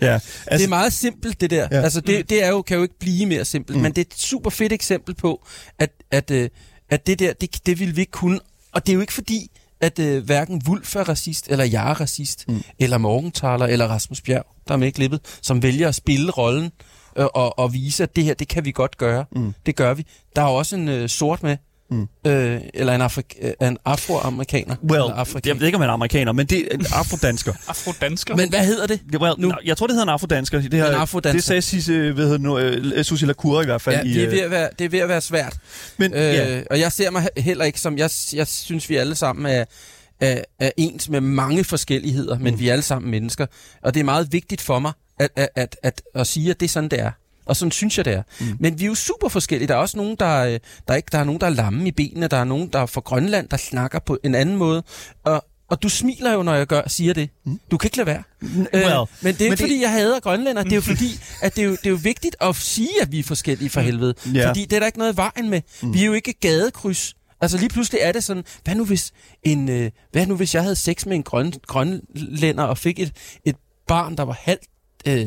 [0.00, 1.68] Ja, Altså, altså, det er meget simpelt, det der.
[1.70, 1.80] Ja.
[1.80, 3.82] Altså, det, det er jo, kan jo ikke blive mere simpelt, mm.
[3.82, 5.46] men det er et super fedt eksempel på,
[5.78, 6.50] at, at, øh,
[6.90, 8.40] at det der, det, det vil vi ikke kunne.
[8.72, 12.00] Og det er jo ikke fordi, at øh, hverken Wulf er racist, eller jeg er
[12.00, 12.62] racist, mm.
[12.78, 16.70] eller Morgenthaler, eller Rasmus Bjerg, der er med i klippet, som vælger at spille rollen
[17.16, 19.24] øh, og, og vise, at det her, det kan vi godt gøre.
[19.32, 19.54] Mm.
[19.66, 20.06] Det gør vi.
[20.36, 21.56] Der er også en øh, sort med,
[21.90, 22.06] mm.
[22.26, 24.76] øh, eller en, afri- øh, en afroamerikaner.
[24.90, 25.54] well, afrikaner.
[25.54, 27.52] jeg ved ikke, om han er amerikaner, men det er en afrodansker.
[27.68, 28.36] Afrodansker.
[28.36, 29.00] Men hvad hedder det?
[29.20, 29.52] Well, Nu-.
[29.64, 30.60] Jeg tror, det hedder en afrodansker.
[30.60, 31.36] Det, her, En afrodansker.
[31.36, 33.96] det sagde Sisse, hvad hedder nu, øh, Susie Lacour i hvert fald.
[33.96, 35.56] Ja, i, det er, øh, ved at være, det er ved at være svært.
[35.96, 36.62] men, Øh, ja.
[36.70, 37.98] Og jeg ser mig he- heller ikke som...
[37.98, 39.64] Jeg, jeg synes, vi alle sammen er,
[40.20, 42.60] er, er ens med mange forskelligheder, men mm.
[42.60, 43.46] vi er alle sammen mennesker.
[43.82, 46.66] Og det er meget vigtigt for mig at, at, at, at, at sige, at det
[46.66, 47.10] er sådan, det er.
[47.48, 48.22] Og sådan synes jeg, det er.
[48.40, 48.46] Mm.
[48.60, 49.68] Men vi er jo super forskellige.
[49.68, 51.88] Der er også nogen, der, øh, der, er ikke, der er nogen, der er lamme
[51.88, 52.26] i benene.
[52.28, 54.82] Der er nogen, der er fra Grønland, der snakker på en anden måde.
[55.24, 57.30] Og, og du smiler jo, når jeg gør, siger det.
[57.70, 58.22] Du kan ikke lade være.
[58.42, 60.62] well, øh, men det er men ikke, det- fordi jeg hader grønlænder.
[60.62, 63.12] Det er jo fordi, at det er jo, det er jo vigtigt at sige, at
[63.12, 64.14] vi er forskellige for helvede.
[64.34, 64.48] Ja.
[64.48, 65.60] Fordi det er der ikke noget i vejen med.
[65.82, 65.94] Mm.
[65.94, 67.14] Vi er jo ikke gadekryds.
[67.40, 70.62] Altså lige pludselig er det sådan, hvad nu hvis, en, øh, hvad nu hvis jeg
[70.62, 73.12] havde sex med en grøn, grønlænder og fik et,
[73.44, 73.56] et
[73.88, 74.62] barn, der var halvt,
[75.06, 75.26] halvt øh,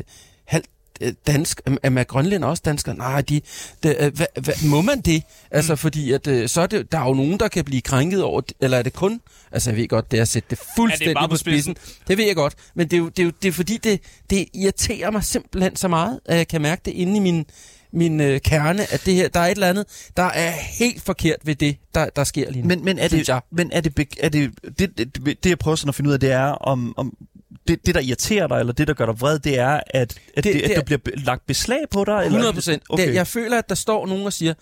[1.28, 2.96] dansk, er er grønlænder også danskere?
[2.96, 3.42] Nej, de,
[3.84, 5.24] de, øh, hvad, hvad, må man det?
[5.52, 5.78] Altså, mm.
[5.78, 8.42] fordi at, øh, så er det, der er jo nogen, der kan blive krænket over,
[8.42, 9.22] det, eller er det kun,
[9.52, 11.76] altså jeg ved godt, det er at sætte det fuldstændig meget på spidsen.
[12.08, 14.02] Det ved jeg godt, men det er jo, det er jo det er fordi, det,
[14.30, 17.46] det irriterer mig simpelthen så meget, at jeg kan mærke det inde i min,
[17.94, 21.38] min øh, kerne, at det her, der er et eller andet, der er helt forkert
[21.44, 22.68] ved det, der, der sker lige nu.
[22.68, 25.90] Men, men er det, men er det, er det, det, det, det, jeg prøver sådan
[25.90, 27.18] at finde ud af, det er, om, om
[27.68, 30.14] det, det, der irriterer dig, eller det, der gør dig vred, det er, at, at,
[30.36, 32.14] det, Det- det, at det der er- bliver lagt beslag på dig?
[32.14, 32.26] Eller?
[32.26, 32.84] 100 procent.
[32.90, 33.04] Okay.
[33.04, 33.14] Okay.
[33.14, 34.54] Jeg føler, at der står nogen og siger,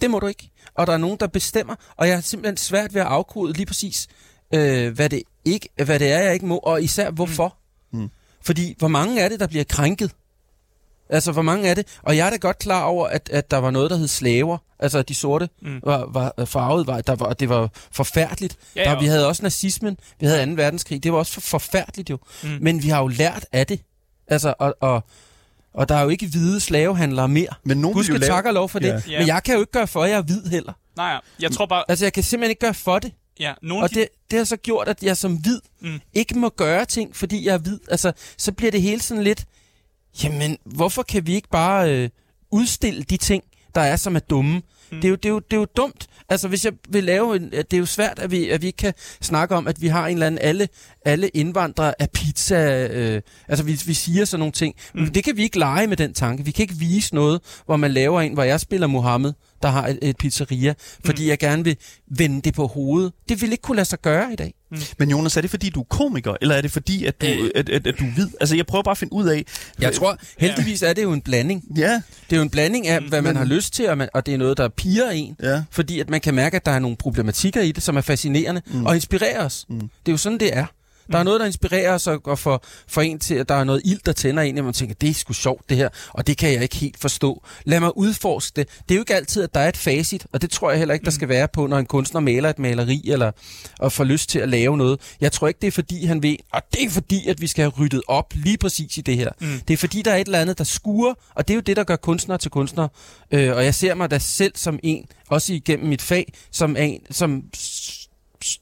[0.00, 0.50] det må du ikke.
[0.74, 3.66] Og der er nogen, der bestemmer, og jeg har simpelthen svært ved at afkode lige
[3.66, 4.06] præcis,
[4.54, 7.56] øh, hvad, det ikke, hvad det er, jeg ikke må, og især hvorfor.
[7.92, 7.98] Mm.
[8.00, 8.08] Mm.
[8.42, 10.10] Fordi hvor mange er det, der bliver krænket?
[11.08, 11.86] Altså, hvor mange er det?
[12.02, 14.58] Og jeg er da godt klar over, at, at der var noget, der hed slaver.
[14.78, 15.80] Altså, at de sorte Mm.
[15.84, 18.56] var, var farvet, var, der var, det var forfærdeligt.
[18.76, 20.52] Ja, der, vi havde også nazismen, vi havde 2.
[20.52, 22.18] verdenskrig, det var også for, forfærdeligt jo.
[22.42, 22.48] Mm.
[22.60, 23.80] Men vi har jo lært af det.
[24.28, 25.04] Altså, og, og,
[25.74, 27.48] og der er jo ikke hvide slavehandlere mere.
[27.64, 28.88] Men nogen Gud skal lave- takke og lov for det.
[28.88, 29.00] Ja.
[29.08, 29.18] Ja.
[29.18, 30.72] Men jeg kan jo ikke gøre for, at jeg er hvid heller.
[30.96, 31.18] Nej, ja.
[31.40, 31.84] jeg tror bare...
[31.88, 33.12] Altså, jeg kan simpelthen ikke gøre for det.
[33.40, 33.94] Ja, nogle Og de...
[33.94, 36.00] det, det har så gjort, at jeg som hvid mm.
[36.14, 37.78] ikke må gøre ting, fordi jeg er hvid.
[37.90, 39.44] Altså, så bliver det hele sådan lidt,
[40.22, 42.08] jamen, hvorfor kan vi ikke bare øh,
[42.50, 43.44] udstille de ting,
[43.74, 44.62] der er, som er dumme?
[44.92, 45.00] Mm.
[45.00, 46.06] Det, er jo, det, er jo, det er jo dumt.
[46.28, 47.50] Altså, hvis jeg vil lave en...
[47.50, 50.06] Det er jo svært, at vi, at vi ikke kan snakke om, at vi har
[50.06, 50.38] en eller anden...
[50.42, 50.68] Alle,
[51.04, 52.86] alle indvandrere er pizza...
[52.86, 54.74] Øh, altså, vi, vi siger sådan nogle ting.
[54.94, 55.00] Mm.
[55.00, 56.44] Men det kan vi ikke lege med den tanke.
[56.44, 59.32] Vi kan ikke vise noget, hvor man laver en, hvor jeg spiller Mohammed,
[59.64, 61.28] der har et, et pizzeria, fordi mm.
[61.28, 61.76] jeg gerne vil
[62.10, 63.12] vende det på hovedet.
[63.28, 64.54] Det vil ikke kunne lade sig gøre i dag.
[64.98, 67.50] Men Jonas, er det fordi, du er komiker, eller er det fordi, at du, Øh.
[67.54, 68.28] at, at, at du hvid?
[68.40, 69.44] Altså, jeg prøver bare at finde ud af...
[69.80, 71.64] Jeg tror, heldigvis er det jo en blanding.
[71.76, 74.08] Ja, Det er jo en blanding af, hvad man Men- har lyst til, og, man,
[74.14, 75.36] og det er noget, der piger en.
[75.42, 75.62] ja.
[75.70, 78.62] Fordi at man kan mærke, at der er nogle problematikker i det, som er fascinerende
[78.66, 78.86] mm.
[78.86, 79.66] og inspirerer os.
[79.68, 79.78] Mm.
[79.80, 80.66] Det er jo sådan, det er.
[81.12, 83.64] Der er noget, der inspirerer os og og får, får en til, at der er
[83.64, 86.26] noget ild, der tænder en, og man tænker, det er sgu sjovt det her, og
[86.26, 87.42] det kan jeg ikke helt forstå.
[87.64, 88.68] Lad mig udforske det.
[88.88, 90.94] Det er jo ikke altid, at der er et facit, og det tror jeg heller
[90.94, 93.32] ikke, der skal være på, når en kunstner maler et maleri, eller
[93.78, 95.00] og får lyst til at lave noget.
[95.20, 97.62] Jeg tror ikke, det er fordi, han ved, og det er fordi, at vi skal
[97.62, 99.30] have ryddet op lige præcis i det her.
[99.40, 99.60] Mm.
[99.68, 101.76] Det er fordi, der er et eller andet, der skuer, og det er jo det,
[101.76, 102.88] der gør kunstnere til kunstnere.
[103.30, 107.00] Øh, og jeg ser mig da selv som en, også igennem mit fag, som en,
[107.10, 107.42] som,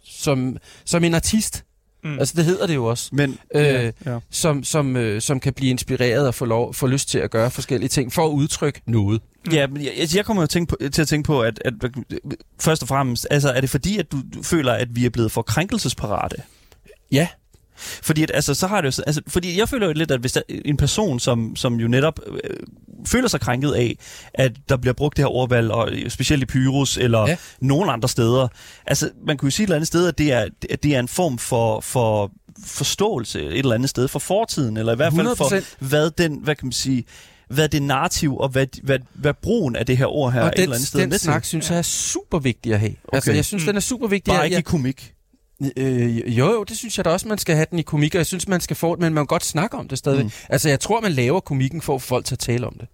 [0.05, 1.65] som, som en artist.
[2.05, 2.19] Mm.
[2.19, 3.09] Altså, det hedder det jo også.
[3.13, 4.19] Men, Øh, ja, ja.
[4.31, 7.51] Som, som, øh, som kan blive inspireret og få, lov, få lyst til at gøre
[7.51, 9.21] forskellige ting for at udtrykke noget.
[9.53, 11.75] Ja, men jeg, jeg kommer jo tænke på, til at tænke på, at, at
[12.61, 15.33] først og fremmest, altså er det fordi, at du, du føler, at vi er blevet
[15.33, 16.37] for krænkelsesparate?
[17.13, 17.29] Ja.
[18.03, 20.21] Fordi, at, altså, så har det jo, så- altså, fordi jeg føler jo lidt, at
[20.21, 22.57] hvis der, en person, som, som jo netop øh,
[23.07, 23.97] føler sig krænket af,
[24.35, 27.37] at der bliver brugt det her ordvalg, og specielt i Pyrus, eller Ja.
[27.61, 28.49] nogen andre steder.
[28.87, 31.01] Altså, man kunne jo sige et eller andet sted, at det er, at det er
[31.01, 32.33] en form for, for
[32.67, 35.77] forståelse et eller andet sted for fortiden, eller i hvert fald for, 100%.
[35.79, 37.05] hvad den, hvad kan man sige,
[37.51, 40.53] hvad det narrativ, og hvad, hvad, hvad brugen af det her ord her og et
[40.57, 41.49] den, eller andet sted den med snak til.
[41.49, 42.91] synes jeg er super vigtig at have.
[43.05, 43.17] Okay.
[43.17, 43.37] Altså, Okay.
[43.37, 43.67] jeg synes, Mm.
[43.67, 44.31] den er super vigtig.
[44.31, 45.13] Bare Jeg- ikke i komik.
[45.77, 48.19] Øh, jo, jo, det synes jeg da også, man skal have den i komik, og
[48.19, 50.25] jeg synes, man skal få det, men man må godt snakke om det stadig.
[50.25, 50.31] Mm.
[50.49, 52.89] Altså, jeg tror, man laver komikken for at få folk til at tale om det.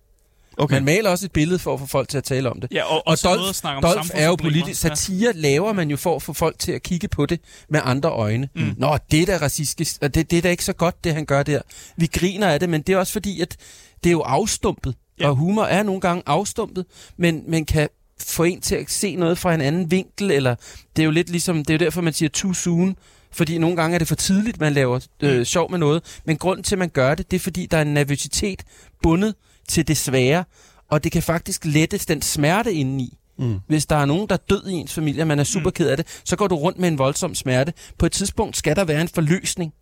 [0.58, 0.74] Okay.
[0.74, 2.72] Man maler også et billede for at få folk til at tale om det.
[2.72, 3.12] Ja, og, og,
[3.48, 4.80] Og snakke om Dolph er jo politisk.
[4.80, 8.10] Satire laver man jo for at få folk til at kigge på det med andre
[8.10, 8.48] øjne.
[8.54, 8.74] Mm.
[8.76, 11.26] Nå, det er da racistisk, og det, det er da ikke så godt, det han
[11.26, 11.60] gør der.
[11.96, 13.56] Vi griner af det, men det er også fordi, at
[14.04, 14.94] det er jo afstumpet.
[15.20, 15.28] Ja.
[15.28, 16.86] Og humor er nogle gange afstumpet,
[17.16, 17.88] men man kan
[18.22, 20.54] få en til at se noget fra en anden vinkel, eller
[20.96, 22.96] det er jo lidt ligesom, det er jo derfor, man siger too soon,
[23.32, 26.64] fordi nogle gange er det for tidligt, man laver øh, sjov med noget, men grunden
[26.64, 28.62] til, at man gør det, det er fordi, der er en nervøsitet
[29.02, 29.34] bundet
[29.68, 30.44] til det svære,
[30.90, 33.18] og det kan faktisk lettes den smerte indeni.
[33.38, 33.58] Mm.
[33.66, 35.88] Hvis der er nogen, der er død i ens familie, og man er super ked
[35.88, 37.72] af det, så går du rundt med en voldsom smerte.
[37.98, 39.72] På et tidspunkt skal der være en forløsning.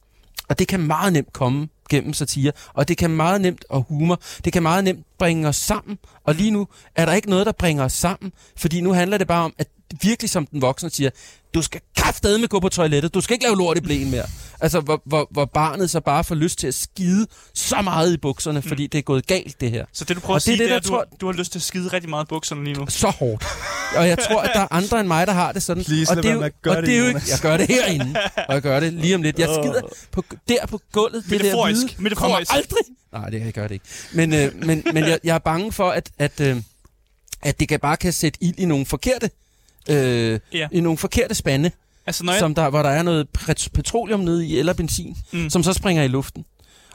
[0.49, 2.53] Og det kan meget nemt komme gennem satire.
[2.75, 5.99] Og det kan meget nemt, og humor, det kan meget nemt bringe os sammen.
[6.25, 8.33] Og lige nu er der ikke noget, der bringer os sammen.
[8.57, 9.69] Fordi nu handler det bare om, at
[10.03, 11.11] virkelig som den voksne siger,
[11.57, 14.27] du skal kraftedeme gå på toilettet, du skal ikke lave lort i blæen mere.
[14.61, 18.17] Altså, hvor, hvor, hvor barnet så bare får lyst til at skide så meget i
[18.17, 19.85] bukserne, fordi det er gået galt, det her.
[19.93, 21.27] Så det, du prøver Og at sige, det det, det, er, der at du, du
[21.27, 22.87] har lyst til at skide rigtig meget i bukserne lige nu.
[22.89, 23.45] så hårdt.
[23.97, 25.85] Og jeg tror, at der er andre end mig, der har det sådan.
[25.85, 27.39] Please, og det er jo, med at gøre og det, det er jo ikke, jeg
[27.43, 28.17] gør det herinde,
[28.49, 29.39] og jeg gør det lige om lidt.
[29.39, 29.83] Jeg skider
[30.13, 31.25] på, der på gulvet.
[31.31, 31.65] Det der
[31.99, 32.85] hvide kommer aldrig.
[33.13, 33.85] Nej, det gør det ikke.
[34.13, 36.57] Men, øh, men, men jeg, jeg er bange for, at, at, øh,
[37.43, 39.31] at det kan bare kan sætte ild i nogle forkerte,
[39.91, 40.69] øh, Ja.
[40.73, 41.71] i nogle forkerte spande,
[42.07, 45.17] Altså, når jeg, som der, hvor der er noget pet- petroleum nede i, eller benzin,
[45.33, 45.39] Mm.
[45.39, 45.51] mm.
[45.51, 46.45] som så springer i luften.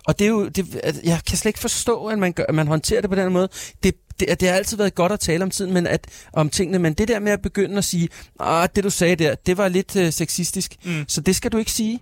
[0.06, 2.68] Og det er jo, det, jeg kan slet ikke forstå, at man, gør, at man
[2.68, 3.50] håndterer det på den måde.
[3.84, 6.80] Det, det, det har altid været godt at tale om tiden, men at, om tingene,
[6.80, 9.68] men det der med at begynde at sige, ah, det du sagde der, det var
[9.68, 11.06] lidt øh, sexistisk, Mm.
[11.08, 12.00] så det skal du ikke sige.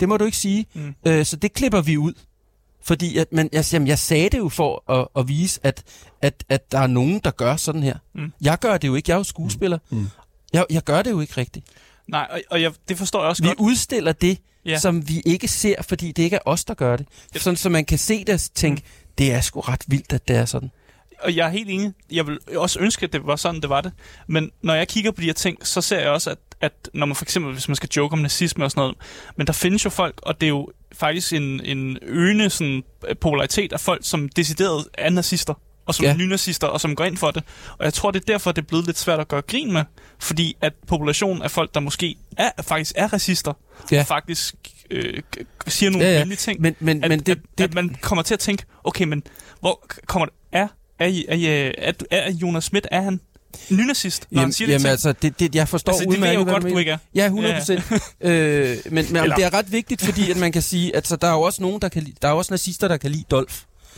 [0.00, 0.66] Det må du ikke sige.
[0.74, 0.94] Mm.
[1.06, 2.12] Øh, så det klipper vi ud.
[2.82, 5.82] Fordi at, man, jeg, jamen, jeg sagde det jo for at, at vise, at,
[6.22, 7.96] at, at der er nogen, der gør sådan her.
[8.14, 8.32] Mm.
[8.42, 9.10] Jeg gør det jo ikke.
[9.10, 9.78] Jeg er jo skuespiller.
[9.90, 10.06] Mm.
[10.52, 11.66] Jeg, jeg gør det jo ikke rigtigt.
[12.08, 13.58] nej, og, og jeg, det forstår jeg også Vi godt.
[13.58, 14.78] udstiller det, Ja.
[14.78, 17.06] som vi ikke ser, fordi det ikke er os, der gør det.
[17.36, 19.06] Sådan, så man kan se det og tænke, mm.
[19.18, 20.70] det er sgu ret vildt, at det er sådan.
[21.22, 21.92] Og jeg er helt enig.
[22.12, 23.92] Jeg vil også ønske, at det var sådan, det var det.
[24.26, 27.06] Men når jeg kigger på de her ting, så ser jeg også, at, at når
[27.06, 28.96] man for eksempel, hvis man skal joke om nazisme og sådan noget,
[29.36, 32.82] men der findes jo folk, og det er jo faktisk en, en øgende sådan,
[33.20, 35.54] popularitet af folk, som decideret er nazister,
[35.86, 36.08] og som ja.
[36.08, 36.14] Ja.
[36.14, 37.42] er nynazister, og som går ind for det.
[37.78, 39.84] Og jeg tror, det er derfor, det er blevet lidt svært at gøre grin med,
[40.18, 43.52] fordi at populationen af folk, der måske er, faktisk er racister,
[43.92, 44.00] Ja.
[44.00, 44.54] og faktisk
[44.90, 45.22] øh,
[45.66, 46.26] siger nogle Ja, ja, ja.
[46.28, 46.34] ja.
[46.34, 49.04] ting, Men, men, at, men det, at, det, at man kommer til at tænke, okay,
[49.04, 49.22] men
[49.60, 50.34] hvor kommer det?
[50.52, 50.68] Er,
[50.98, 53.20] er, I- er, I- er, er, er Jonas Schmidt, er han
[53.70, 54.90] nynazist, når han jamen, siger det jamen ting?
[54.90, 56.98] altså, det, det, jeg forstår Altså, det ved jeg udmærket, jo godt, du ikke er.
[57.14, 57.82] Ja, 100 procent.
[58.20, 61.16] øh, men men Eller- det er ret vigtigt, fordi at man kan sige, at så
[61.16, 63.24] der er jo også nogen, der kan lide, der er også nazister, der kan lide
[63.30, 63.54] Dolph.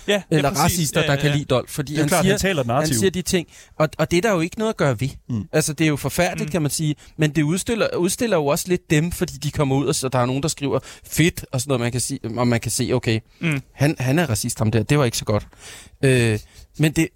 [0.09, 0.63] Ja, Eller præcis.
[0.65, 1.71] racister, der kan lide Dolph.
[1.73, 3.47] Fordi han klart, siger, han taler han siger de ting.
[3.79, 5.09] Og, og det er der jo ikke noget at gøre ved.
[5.29, 5.35] Mm.
[5.35, 5.45] Mm.
[5.53, 6.49] Altså, det er jo forfærdeligt, Mm.
[6.49, 6.53] mm.
[6.53, 6.95] kan man sige.
[7.17, 10.19] Men det udstiller, udstiller jo også lidt dem, fordi de kommer ud, og så der
[10.19, 12.91] er nogen, der skriver fedt, og sådan noget, man kan sige, og man kan se,
[12.93, 13.61] okay, Mm.
[13.73, 14.83] han, han er racist, ham der.
[14.83, 15.47] Det var ikke så godt.
[16.05, 16.39] Øh,
[16.79, 17.09] men det,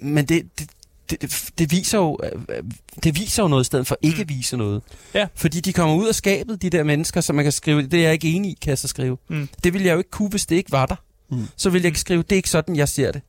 [0.00, 0.70] men det, det,
[1.10, 2.62] det, det, viser jo, øh,
[3.04, 4.82] det viser jo noget i stedet for ikke at vise noget.
[5.14, 5.26] Ja.
[5.34, 8.02] Fordi de kommer ud af skabet, de der mennesker, som man kan skrive, det er
[8.02, 9.16] jeg ikke enig i, kan jeg så skrive.
[9.30, 9.48] Mm.
[9.64, 10.96] Det ville jeg jo ikke kunne, hvis det ikke var der.
[11.30, 11.46] Mm.
[11.56, 13.20] Så ville jeg ikke skrive, det er ikke sådan, jeg ser det.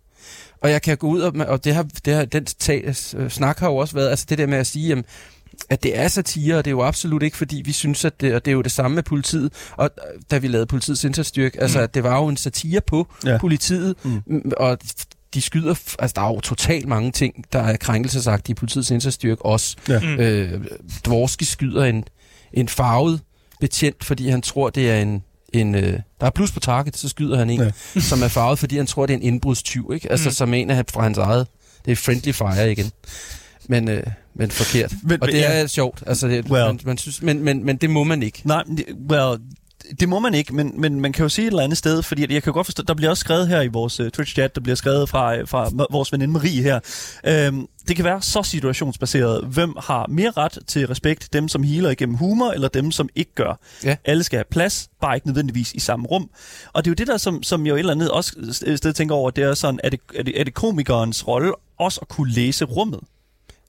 [0.61, 3.59] Og jeg kan gå ud, og, og det har, det har, den tag, øh, snak
[3.59, 5.05] har jo også været, altså det der med at sige, jamen,
[5.69, 8.35] at det er satire, og det er jo absolut ikke, fordi vi synes, at det,
[8.35, 11.61] og det er jo det samme med politiet, og øh, da vi lavede politiets indsatsstyrke,
[11.61, 11.83] altså Mm.
[11.83, 13.37] at det var jo en satire på Ja.
[13.37, 14.21] politiet, Mm.
[14.27, 14.51] mm.
[14.57, 14.77] og
[15.33, 19.45] de skyder, altså der er jo totalt mange ting, der er krænkelsesagtige i politiets indsatsstyrke
[19.45, 19.75] også.
[19.89, 19.99] Ja.
[19.99, 20.07] Mm.
[20.19, 20.65] Øh,
[21.05, 22.03] Dvorski skyder en,
[22.53, 23.21] en farvet
[23.59, 25.23] betjent, fordi han tror, det er en...
[25.53, 27.71] en øh, der er plus på target, så skyder han en, ja.
[28.09, 30.11] som er farvet, fordi han tror, det er en indbrudstyv, ikke?
[30.11, 30.33] Altså, Mm.
[30.33, 31.47] som en af fra hans eget...
[31.85, 32.91] Det er friendly fire igen.
[33.69, 34.03] Men, øh,
[34.35, 34.93] men forkert.
[35.03, 35.51] Men- og men- det ja.
[35.61, 36.03] er sjovt.
[36.07, 36.65] Altså, det, Well.
[36.65, 38.41] man, man synes, men, men, men det må man ikke.
[38.45, 38.63] Nej,
[39.11, 39.39] well,
[39.99, 42.33] det må man ikke, men, men man kan jo sige et eller andet sted, fordi
[42.33, 44.75] jeg kan godt forstå, der bliver også skrevet her i vores uh, Twitch-chat, der bliver
[44.75, 46.79] skrevet fra, øh, fra vores veninde Marie her.
[47.23, 49.45] Øhm, det kan være så situationsbaseret.
[49.45, 51.33] Hvem har mere ret til respekt?
[51.33, 53.59] Dem, som healer igennem humor, eller dem, som ikke gør?
[53.83, 53.97] Ja.
[54.05, 56.29] Alle skal have plads, bare ikke nødvendigvis i samme rum.
[56.73, 58.31] Og det er jo det der, som, som jeg jo et eller andet også
[58.75, 61.99] sted tænker over, det er sådan, er det, er det, er det komikernes rolle også
[62.01, 62.99] at kunne læse rummet?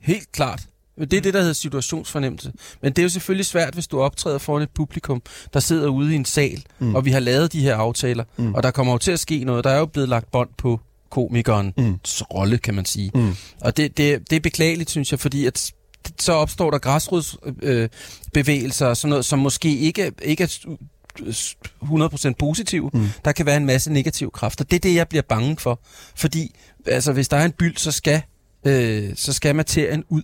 [0.01, 0.61] Helt klart.
[1.01, 2.53] Det er det, der hedder situationsfornemmelse.
[2.83, 5.23] Men det er jo selvfølgelig svært, hvis du optræder foran et publikum,
[5.55, 6.95] der sidder ude i en sal, Mm.
[6.95, 8.55] og vi har lavet de her aftaler, Mm.
[8.55, 9.65] og der kommer jo til at ske noget.
[9.65, 10.81] Der er jo blevet lagt bånd på
[11.11, 11.99] komikerens Mm.
[12.35, 13.11] rolle, kan man sige.
[13.15, 13.35] Mm.
[13.61, 15.73] Og det, det, det er beklageligt, synes jeg, fordi at
[16.21, 20.47] så opstår der græsrodsbevægelser øh, og sådan noget, som måske ikke, ikke er
[21.33, 22.91] s- 100% positive.
[22.93, 23.07] Mm.
[23.25, 24.65] Der kan være en masse negative kræfter.
[24.65, 25.81] Det er det, jeg bliver bange for.
[26.17, 26.55] Fordi
[26.87, 28.23] altså, hvis der er en byld, så skal,
[28.67, 30.23] øh, så skal materien ud.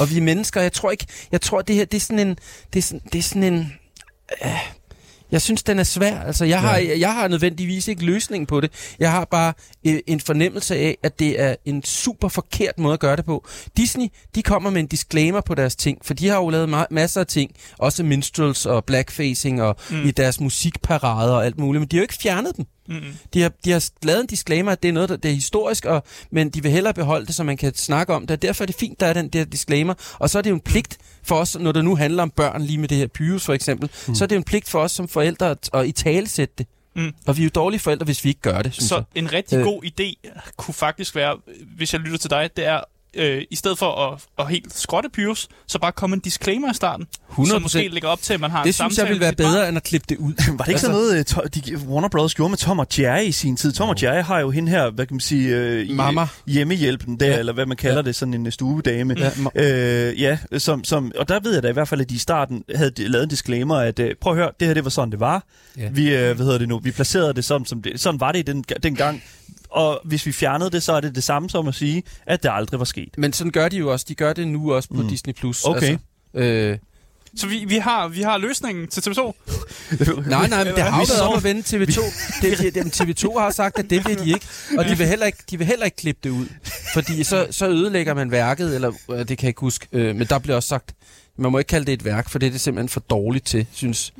[0.00, 2.36] Og vi er mennesker, jeg tror ikke, jeg tror det her, det er sådan en,
[2.72, 3.72] det er sådan, det er sådan en,
[4.44, 4.76] øh,
[5.30, 6.20] jeg synes, den er svær.
[6.20, 8.94] Altså, jeg har, jeg har nødvendigvis ikke løsningen på det.
[8.98, 9.52] Jeg har bare
[9.86, 13.46] øh, en fornemmelse af, at det er en super forkert måde at gøre det på.
[13.76, 16.86] Disney, de kommer med en disclaimer på deres ting, for de har jo lavet ma-
[16.90, 20.04] masser af ting, også minstrels og blackfacing og mm.
[20.08, 22.64] i deres musikparader og alt muligt, men de har jo ikke fjernet dem.
[22.88, 23.00] Mm.
[23.34, 25.84] De har, de har lavet en disclaimer, at det er noget, der det er historisk,
[25.84, 28.30] og, men de vil hellere beholde det, så man kan snakke om det.
[28.30, 29.94] Og derfor er det fint, der er den der disclaimer.
[30.18, 32.62] Og så er det jo en pligt for os, når det nu handler om børn,
[32.62, 34.14] lige med det her Pyrus for eksempel, mm.
[34.14, 36.54] så er det jo en pligt for os som forældre at, at i tale sætte
[36.58, 36.66] det.
[36.96, 37.12] Mm.
[37.26, 39.04] Og vi er jo dårlige forældre, hvis vi ikke gør det, synes Så jeg.
[39.14, 39.64] en rigtig Øh.
[39.64, 41.36] god idé kunne faktisk være,
[41.76, 42.80] hvis jeg lytter til dig, det er,
[43.16, 46.74] øh, i stedet for at, at helt skrotte Pyrus, så bare komme en disclaimer i
[46.74, 47.48] starten, 100%.
[47.48, 49.32] som måske lægger op til, at man har en Det synes jeg samtale vil være
[49.32, 49.46] barn.
[49.52, 50.32] bedre, end at klippe det ud.
[50.36, 53.22] Var det ikke altså, sådan noget, øh, de, Warner Brothers gjorde med Tom og Jerry
[53.24, 53.72] i sin tid?
[53.72, 56.26] Tom og Jerry har jo hende her, hvad kan man sige, øh, i- Mama.
[56.46, 57.38] hjemmehjælpen der, ja.
[57.38, 58.02] Eller hvad man kalder ja.
[58.02, 59.16] det, sådan en øh, stuedame.
[59.18, 59.30] Ja,
[60.10, 62.18] Øh, ja, som, som, og der ved jeg da i hvert fald, at de i
[62.18, 64.90] starten havde de lavet en disclaimer, at øh, prøv at høre, det her det var
[64.90, 65.44] sådan, det var.
[65.78, 65.88] Ja.
[65.92, 68.38] Vi, øh, hvad hedder det nu, vi placerede det sådan, som det, sådan var det
[68.38, 69.22] i den, den gang.
[69.76, 72.50] Og hvis vi fjernede det, så er det det samme som at sige, at det
[72.52, 73.08] aldrig var sket.
[73.18, 74.06] Men sådan gør de jo også.
[74.08, 75.08] De gør det nu også på Mm.
[75.08, 75.32] Disney+.
[75.34, 75.64] Plus.
[75.64, 75.98] Okay.
[76.34, 76.78] Altså, øh,
[77.36, 79.32] Så vi, vi, har, vi har løsningen til TV2.
[80.28, 82.00] Nej, nej, men det har jo Vi været op at vende TV2.
[82.42, 84.46] Det, det, det, TV2 har sagt, at det vil de ikke.
[84.78, 86.46] Og de vil heller ikke, de vil heller ikke klippe det ud.
[86.94, 89.86] Fordi så, så ødelægger man værket, eller øh, det kan jeg ikke huske.
[89.92, 90.94] Øh, men der bliver også sagt,
[91.38, 93.66] man må ikke kalde det et værk, for det er det simpelthen for dårligt til,
[93.72, 94.12] synes.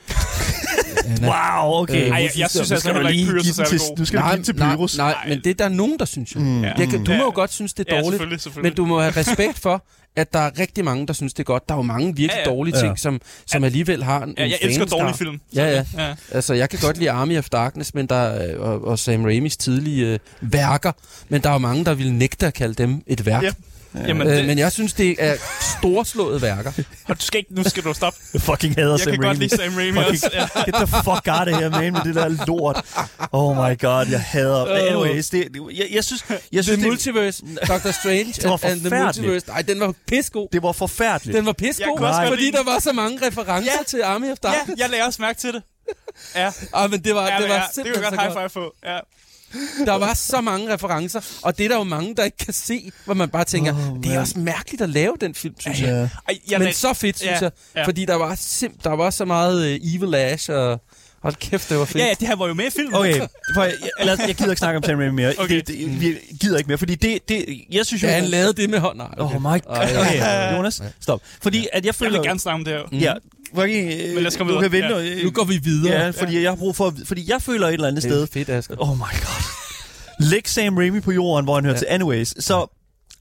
[1.07, 1.27] Anna.
[1.63, 2.03] Wow, okay.
[2.05, 3.33] Øh, Ej, jeg, jeg synes Nu altså skal du heller ikke,
[3.63, 3.99] er til, god.
[3.99, 4.97] nu skal du give til Pyrus.
[4.97, 6.41] nej, nej, men det er der nogen, der synes jo.
[6.41, 6.65] Mm.
[6.65, 7.19] Jeg kan, du Ja.
[7.19, 8.13] må jo godt synes, det er Ja, dårligt.
[8.13, 8.71] selvfølgelig, selvfølgelig.
[8.73, 9.85] Men du må have respekt for,
[10.17, 11.69] at der er rigtig mange, der synes, det er godt.
[11.69, 12.57] Der er jo mange virkelig Ja, ja.
[12.57, 12.83] dårlige Ja.
[12.83, 15.41] ting, som, som alligevel har en Ja, jeg elsker dårlige film.
[15.55, 15.85] Ja, ja.
[15.99, 16.15] ja.
[16.33, 19.57] Altså, jeg kan godt lide Army of Darkness men der, er- og, og Sam Raimis
[19.57, 20.93] tidlige øh, værker,
[21.29, 23.43] men der er jo mange, der vil nægte at kalde dem et værk.
[23.43, 23.51] Ja.
[24.09, 25.37] Jamen, Øh, det, men jeg synes, det er
[25.81, 26.73] storslåede værker.
[27.09, 28.19] og du skal ikke, nu skal du stoppe.
[28.35, 29.39] Jeg fucking hader Jeg Sam kan godt Raimi.
[29.45, 30.31] lide Sam Raimi Fucking- også.
[30.33, 30.63] Ja.
[30.65, 32.85] Get the fuck out of here, man, med det der lort.
[33.33, 34.69] Oh my god, jeg hader...
[34.73, 34.81] Øh.
[34.83, 38.61] Anyways, det, det, jeg, jeg synes, jeg synes The det, Multiverse, Doctor Strange Det var
[38.65, 39.03] and, the.
[39.05, 39.47] Multiverse.
[39.49, 40.49] Nej, den var pissegod.
[40.53, 41.37] det var forfærdeligt.
[41.37, 43.85] Den var Jeg pissegod, fordi der var så mange referencer Ja.
[43.87, 44.81] til Army of ja, Darkness.
[44.81, 45.63] jeg lagde også mærke til det.
[46.35, 48.35] Ja, Ah, men det var, ja, det var ja, det kan simpelthen godt så high
[48.35, 48.53] godt.
[48.53, 48.75] five på.
[48.85, 48.99] Ja.
[49.87, 52.91] Der var så mange referencer, og det er der jo mange, der ikke kan se,
[53.05, 55.89] hvor man bare tænker, oh, det er også mærkeligt at lave den film, synes jeg.
[55.89, 56.35] Ja.
[56.51, 57.51] Jeg Men lag- så fedt, synes Ja, jeg.
[57.77, 57.85] ja.
[57.87, 60.81] Fordi der var, sim- der var så meget uh, Evil Ash, og
[61.23, 61.99] hold kæft, det var fedt.
[61.99, 62.95] Ja, ja, det her var jo med i filmen.
[62.95, 63.19] Okay,
[63.55, 65.35] for jeg, jeg, jeg, jeg gider ikke snakke om Sam Raimi mere.
[65.39, 65.57] Okay.
[65.57, 68.09] Det, det, vi gider ikke mere, fordi det, det jeg synes jo...
[68.09, 68.97] Ja, han lavede det med hånd.
[68.99, 69.37] Nej, Oh okay.
[69.39, 69.77] my god.
[69.77, 70.01] Ja.
[70.01, 71.23] Okay, Jonas, stop.
[71.43, 72.13] Fordi at jeg Jeg føler...
[72.13, 72.99] vil gerne snakke om det her.
[73.01, 73.13] Ja,
[73.55, 73.83] fordi,
[74.15, 74.97] Men lad os komme du kan vente.
[74.97, 75.23] Ja.
[75.25, 75.93] Nu går vi videre.
[76.05, 76.95] Ja, fordi jeg har brug for...
[77.05, 78.23] Fordi jeg føler et eller andet Det sted...
[78.23, 78.75] er fedt, Asger.
[78.79, 79.43] Oh my god.
[80.31, 81.79] Læg Sam Raimi på jorden, hvor han hører Ja.
[81.79, 81.87] til.
[81.91, 82.73] Anyways, så...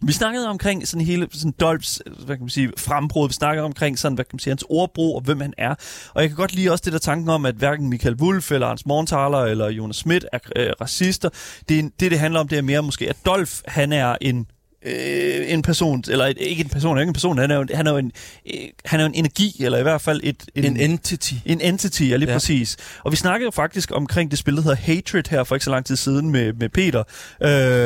[0.01, 3.27] Vi snakkede omkring sådan hele sådan Dolphs, hvad kan man sige, frembrud.
[3.29, 5.75] Vi snakkede omkring sådan, hvad kan man sige, hans ordbrug og hvem han er.
[6.13, 8.67] Og jeg kan godt lide også det der tanken om, at hverken Michael Wolf eller
[8.67, 11.29] Hans Morgenthaler eller Jonas Schmidt er øh, racister.
[11.69, 14.45] Det, det, det handler om, det er mere måske, at Dolph, han er en
[14.85, 17.65] øh, en person, eller et, ikke en person, er ikke en person, han er jo,
[17.73, 18.11] han er jo en,
[18.53, 21.33] øh, han er jo en energi, eller i hvert fald et, En entity.
[21.45, 22.35] en entity, ja lige ja.
[22.35, 22.77] Præcis.
[23.03, 25.71] Og vi snakkede jo faktisk omkring det spil, der hedder Hatred her for ikke så
[25.71, 27.03] lang tid siden med, med Peter,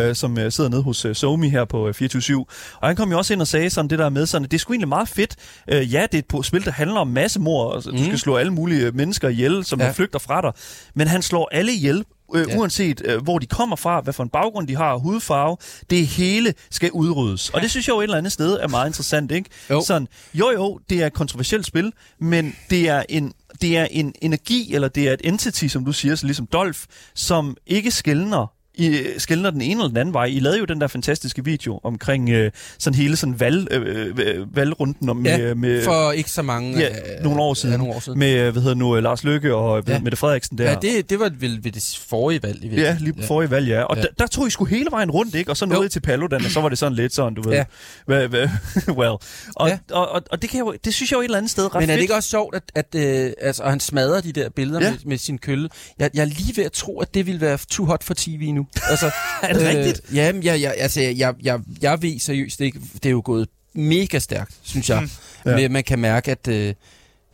[0.09, 2.45] øh, som øh, sidder nede hos øh, Somi her på øh, 24
[2.81, 4.57] Og han kom jo også ind og sagde sådan det der med, sådan, at det
[4.57, 5.35] er sgu egentlig meget fedt.
[5.67, 7.97] Øh, ja, det er et spil, der handler om massemord, altså, mm.
[7.97, 9.79] du skal slå alle mulige mennesker ihjel, som.
[9.79, 9.91] Ja.
[9.91, 10.51] flygter fra dig.
[10.95, 12.05] Men han slår alle ihjel
[12.35, 12.57] øh, Ja.
[12.57, 15.57] uanset øh, hvor de kommer fra, hvad for en baggrund de har, hudfarve,
[15.89, 17.49] det hele skal udryddes.
[17.49, 19.49] Og det synes jeg jo et eller andet sted er meget interessant, ikke?
[19.69, 19.81] Jo.
[19.81, 24.13] Sådan, jo jo, det er et kontroversielt spil, men det er en det er en
[24.21, 26.79] energi, eller det er et entity, som du siger, så ligesom Dolph,
[27.15, 30.25] som ikke skældner i skældner den ene eller den anden vej.
[30.25, 34.55] I lavede jo den der fantastiske video omkring øh, sådan hele sådan valg, øh, øh,
[34.55, 36.79] valgrunden om, med, Ja, med, for ikke så mange...
[36.79, 37.73] ja, øh, nogle år siden.
[37.73, 38.19] Ja, nogle år siden.
[38.19, 39.93] med, øh, hvad hedder nu, øh, Lars Løkke og Ja.
[39.93, 39.99] ja.
[39.99, 40.69] Mette Frederiksen der.
[40.71, 42.55] Ja, det, det var vel ved det forrige valg.
[42.63, 43.03] I Ja, virkeligheden.
[43.03, 43.81] lige på forrige valg, ja.
[43.83, 44.01] Og Ja.
[44.01, 44.07] ja.
[44.07, 45.51] Der, der tog I sgu hele vejen rundt, ikke?
[45.51, 45.85] Og så nåede.
[45.85, 47.53] I til Paludan, og så var det sådan lidt sådan, du ved.
[47.53, 47.63] Ja.
[48.05, 48.47] Hvad, hvad,
[48.99, 49.09] well.
[49.55, 49.67] Og, Ja.
[49.89, 49.95] ja.
[49.95, 51.65] og, og, og det, kan jeg, jo- det synes jeg jo et eller andet sted
[51.65, 52.01] ret Men er det fedt.
[52.01, 54.85] ikke også sjovt, at, at øh, altså, han smadrer de der billeder ja.
[54.85, 54.91] Ja.
[54.91, 55.69] med, med sin kølle?
[55.99, 58.51] Jeg, jeg er lige ved at tro, at det ville være too hot for tv
[58.53, 58.65] nu.
[58.89, 59.11] Altså,
[59.43, 60.01] Er det rigtigt?
[60.09, 63.47] Øh, jamen, jeg, jeg, altså, jeg, jeg, jeg ved seriøst ikke, det er jo gået
[63.73, 65.01] mega stærkt, synes jeg.
[65.01, 65.09] Mm.
[65.45, 65.57] Ja.
[65.57, 65.69] Ja.
[65.69, 66.73] Man kan mærke, at øh,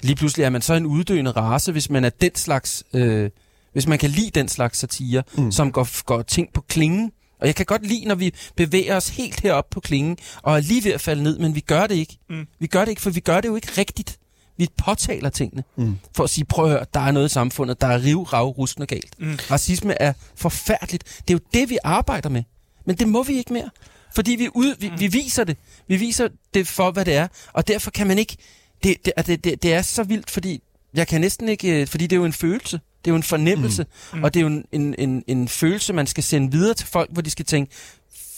[0.03, 2.83] lige pludselig er man så en uddøende race, hvis man er den slags...
[2.93, 3.29] Øh,
[3.73, 5.51] hvis man kan lide den slags satire, mm.
[5.51, 7.11] som går, går ting på klingen.
[7.41, 10.59] Og jeg kan godt lide, når vi bevæger os helt herop på klingen, og er
[10.59, 12.17] lige ved at falde ned, men vi gør det ikke.
[12.29, 12.47] Mm.
[12.59, 14.17] Vi gør det ikke, for vi gør det jo ikke rigtigt.
[14.58, 15.97] Vi påtaler tingene, mm.
[16.16, 18.47] for at sige, prøv at høre, der er noget i samfundet, der er riv, rav,
[18.49, 19.20] ruskende galt.
[19.20, 19.39] Mm.
[19.51, 21.03] Racisme er forfærdeligt.
[21.28, 22.43] Det er jo det, vi arbejder med.
[22.86, 23.70] Men det må vi ikke mere.
[24.16, 25.58] Fordi vi, ud, vi, vi viser det.
[25.88, 27.28] Vi viser det for, hvad det er.
[27.53, 28.38] Og derfor kan man ikke...
[28.84, 30.62] Det, det, det, det, det er så vildt, fordi
[30.93, 31.82] jeg kan næsten ikke...
[31.82, 32.80] øh, Fordi det er jo en følelse.
[33.06, 33.86] Det er jo en fornemmelse.
[34.14, 34.24] Mm.
[34.24, 37.10] Og det er jo en, en, en, en følelse, man skal sende videre til folk,
[37.14, 37.76] hvor de skal tænke,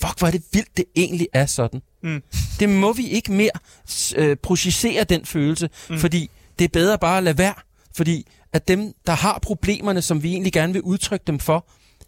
[0.01, 1.81] fuck, hvor er det vildt, det egentlig er sådan.
[2.07, 2.23] Mm.
[2.59, 3.49] Det må vi ikke mere
[4.15, 5.97] øh, projicere den følelse, mm.
[5.99, 6.29] fordi
[6.59, 7.53] det er bedre bare at lade være.
[7.95, 11.65] Fordi at dem, der har problemerne, som vi egentlig gerne vil udtrykke dem for,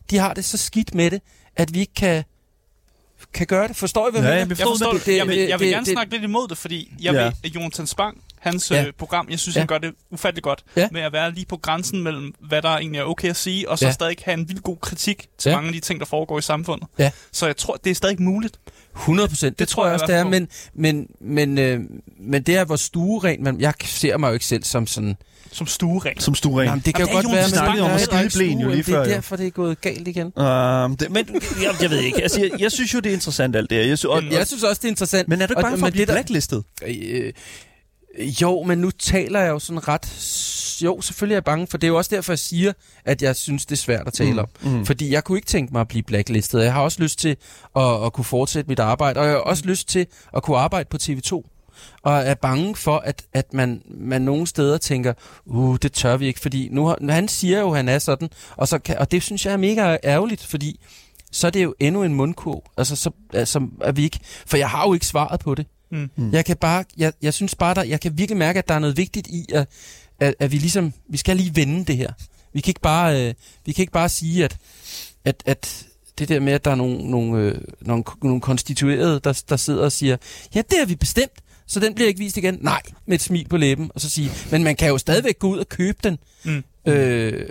[0.10, 1.22] de har det så skidt med det,
[1.56, 2.24] at vi ikke kan,
[3.34, 3.76] kan gøre det.
[3.76, 4.56] Forstår I, hvad Ja, jeg jeg mener?
[4.56, 5.06] forstår Jeg forstår det- det.
[5.06, 7.24] det- Jeg vil, jeg vil det- gerne det- snakke lidt imod det, fordi jeg Ja.
[7.24, 8.82] ved, at Jonathan Spang, hans Ja.
[8.84, 8.92] ja.
[8.98, 9.60] program, jeg synes, Ja.
[9.62, 10.88] han gør det ufattelig godt Ja.
[10.92, 13.80] med at være lige på grænsen mellem, hvad der egentlig er okay at sige, og
[13.80, 13.92] så Ja.
[13.92, 15.56] stadig have en vild god kritik til Ja.
[15.56, 16.88] mange af de ting, der foregår i samfundet.
[17.00, 17.12] Ja.
[17.32, 18.60] Så jeg tror, det er stadig muligt.
[18.96, 21.80] 100 procent, det, det tror jeg også, det er, men, men, men, øh,
[22.20, 25.16] men det er, hvor stueren, man, jeg ser mig jo ikke selv som sådan,
[25.52, 26.20] Som stueren.
[26.20, 26.68] Som stueren.
[26.68, 28.36] Jamen, det kan Jamen, jo godt er være, snakkede om jeg at er skide ikke
[28.36, 28.94] blæen jo lige før.
[29.00, 29.16] Det er jo.
[29.16, 30.26] derfor, det er gået galt igen.
[30.26, 31.28] Um, det, men
[31.64, 32.22] jeg, jeg ved ikke.
[32.22, 33.86] Altså, jeg, jeg synes jo, det er interessant alt det her.
[33.86, 35.28] Jeg synes, og, Jeg synes også, det er interessant.
[35.28, 36.64] men er du ikke Og- bange for men at blive det blacklistet?
[36.88, 37.34] Øh,
[38.42, 40.36] jo, men nu taler jeg jo sådan ret...
[40.84, 42.74] Jo, selvfølgelig er jeg bange, for det er jo også derfor, jeg siger,
[43.06, 44.48] at jeg synes, det er svært at tale Mm, om.
[44.62, 44.86] Mm.
[44.86, 46.64] Fordi jeg kunne ikke tænke mig at blive blacklistet.
[46.64, 47.36] Jeg har også lyst til
[47.76, 50.90] at, at kunne fortsætte mit arbejde, og jeg har også lyst til at kunne arbejde
[50.90, 51.56] på TV2.
[52.02, 55.14] Og er bange for, at, at man, man nogle steder tænker,
[55.46, 58.68] uh, det tør vi ikke, fordi nu han siger jo, at han er sådan, og,
[58.68, 60.80] så kan, og det synes jeg er mega ærgerligt, fordi
[61.32, 62.64] så er det jo endnu en mundkurv.
[62.78, 65.66] Altså, så altså, er vi ikke, for jeg har jo ikke svaret på det.
[65.92, 66.10] Mm.
[66.16, 66.34] Hmm.
[66.34, 68.80] Jeg kan bare, jeg, jeg synes bare, der, jeg kan virkelig mærke, at der er
[68.80, 69.68] noget vigtigt i, at,
[70.20, 72.12] at, at vi ligesom, vi skal lige vende det her.
[72.54, 73.34] Vi kan ikke bare, øh,
[73.66, 74.58] vi kan ikke bare sige, at,
[75.26, 75.86] at, at
[76.20, 79.84] det der med, at der er nogle, nogle, øh, nogle, nogle konstituerede, der, der sidder
[79.84, 80.18] og siger,
[80.56, 82.58] ja, det har vi bestemt, så den bliver ikke vist igen.
[82.62, 85.50] Nej, med et smil på læben, og så sige, men man kan jo stadigvæk gå
[85.50, 86.18] ud og købe den.
[86.44, 86.64] Mm.
[86.88, 87.50] Øh,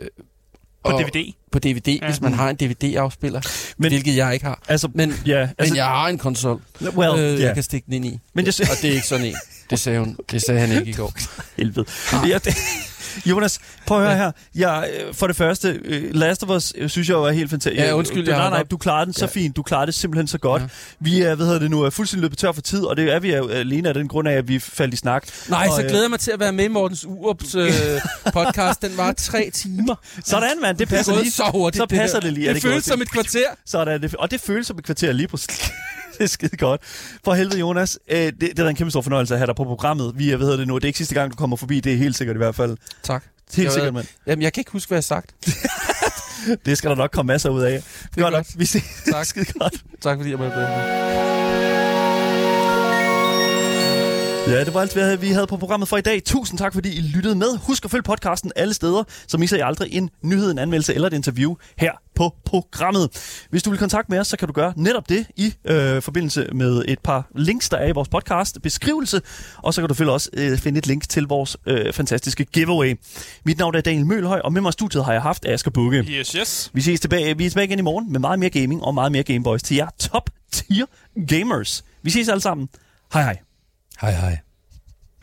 [0.91, 1.33] På og- DVD.
[1.53, 2.07] På DVD, ja.
[2.07, 3.41] Hvis man har en DVD-afspiller,
[3.79, 4.63] Men- hvilket jeg ikke har.
[4.69, 6.61] Altså, Men, ja, men altså, jeg har en konsol,
[6.97, 7.47] well, øh, ja.
[7.47, 8.19] jeg kan stikke den ind i.
[8.35, 9.35] Men jeg Og det er ikke sådan en.
[9.71, 11.13] Det sagde, hun, det sagde han ikke i går.
[11.59, 11.87] helvede.
[12.29, 12.55] Ja, det,
[13.27, 14.33] Jonas, prøv at høre her.
[14.55, 17.85] Jeg, øh, for det første, øh, Last of Us øh, synes jeg var helt fantastisk.
[17.87, 19.31] Ja, undskyld, du, nej, nej, du klarede den så Ja.
[19.31, 19.57] fint.
[19.57, 20.63] Du klarede det simpelthen så godt.
[20.63, 20.69] Ja.
[21.01, 23.19] Vi er, hvad hedder det nu, er fuldstændig løbet tør for tid, og det er
[23.21, 25.27] vi jo alene af den grund af, at vi faldt i snak.
[25.49, 27.71] Nej, Og, så øh, glæder jeg mig til at være med i Mortens Urups øh,
[28.35, 28.83] podcast.
[28.83, 29.95] Den var tre timer.
[30.25, 30.77] Sådan, mand.
[30.77, 31.33] Det Det er passer gået lige.
[31.33, 31.83] så hurtigt.
[31.83, 32.27] så passer der.
[32.27, 32.49] det lige.
[32.49, 33.47] Er Det, det føles som et kvarter.
[33.67, 35.71] Sådan, det, og det føles som et kvarter lige præcis.
[36.19, 36.81] Det er skide godt.
[37.25, 37.99] For helvede, Jonas.
[38.11, 40.13] Øh, det, det er en kæmpe stor fornøjelse at have dig på programmet.
[40.19, 41.81] Vi er, hvad hedder det nu, det er ikke sidste gang, du kommer forbi.
[41.81, 42.77] Det er helt sikkert i hvert fald.
[43.03, 43.25] Tak.
[43.55, 44.07] Helt Jeg sikkert, ved- mand.
[44.27, 45.35] Jamen, jeg kan ikke huske, hvad jeg har sagt.
[46.67, 47.71] Det skal der nok komme masser ud af.
[48.15, 48.33] Det er godt nok.
[48.33, 48.59] godt.
[48.59, 48.83] Vi ses.
[49.13, 49.27] Tak.
[49.33, 49.75] skide godt.
[50.01, 50.69] Tak fordi jeg måtte være
[51.59, 51.68] med.
[54.49, 56.23] Ja, det var alt, hvad vi havde på programmet for i dag.
[56.25, 57.59] Tusind tak, fordi I lyttede med.
[57.67, 61.07] Husk at følge podcasten alle steder, så misser I aldrig en nyhed, en anmeldelse eller
[61.07, 63.11] et interview her på programmet.
[63.51, 66.49] Hvis du vil kontakte med os, så kan du gøre netop det i øh, forbindelse
[66.53, 69.21] med et par links, der er i vores podcast beskrivelse.
[69.57, 72.95] Og så kan du selvfølgelig også øh, finde et link til vores øh, fantastiske giveaway.
[73.45, 75.99] Mit navn er Daniel Mølhøj, og med mig i studiet har jeg haft Asger Bukke.
[75.99, 76.71] Yes, yes.
[76.73, 79.13] Vi ses tilbage, vi er tilbage igen i morgen med meget mere gaming og meget
[79.13, 80.87] mere Gameboys til jer top tier
[81.29, 81.85] gamers.
[82.03, 82.69] Vi ses alle sammen.
[83.13, 83.48] Hej hej.
[84.01, 84.48] Hej, hej.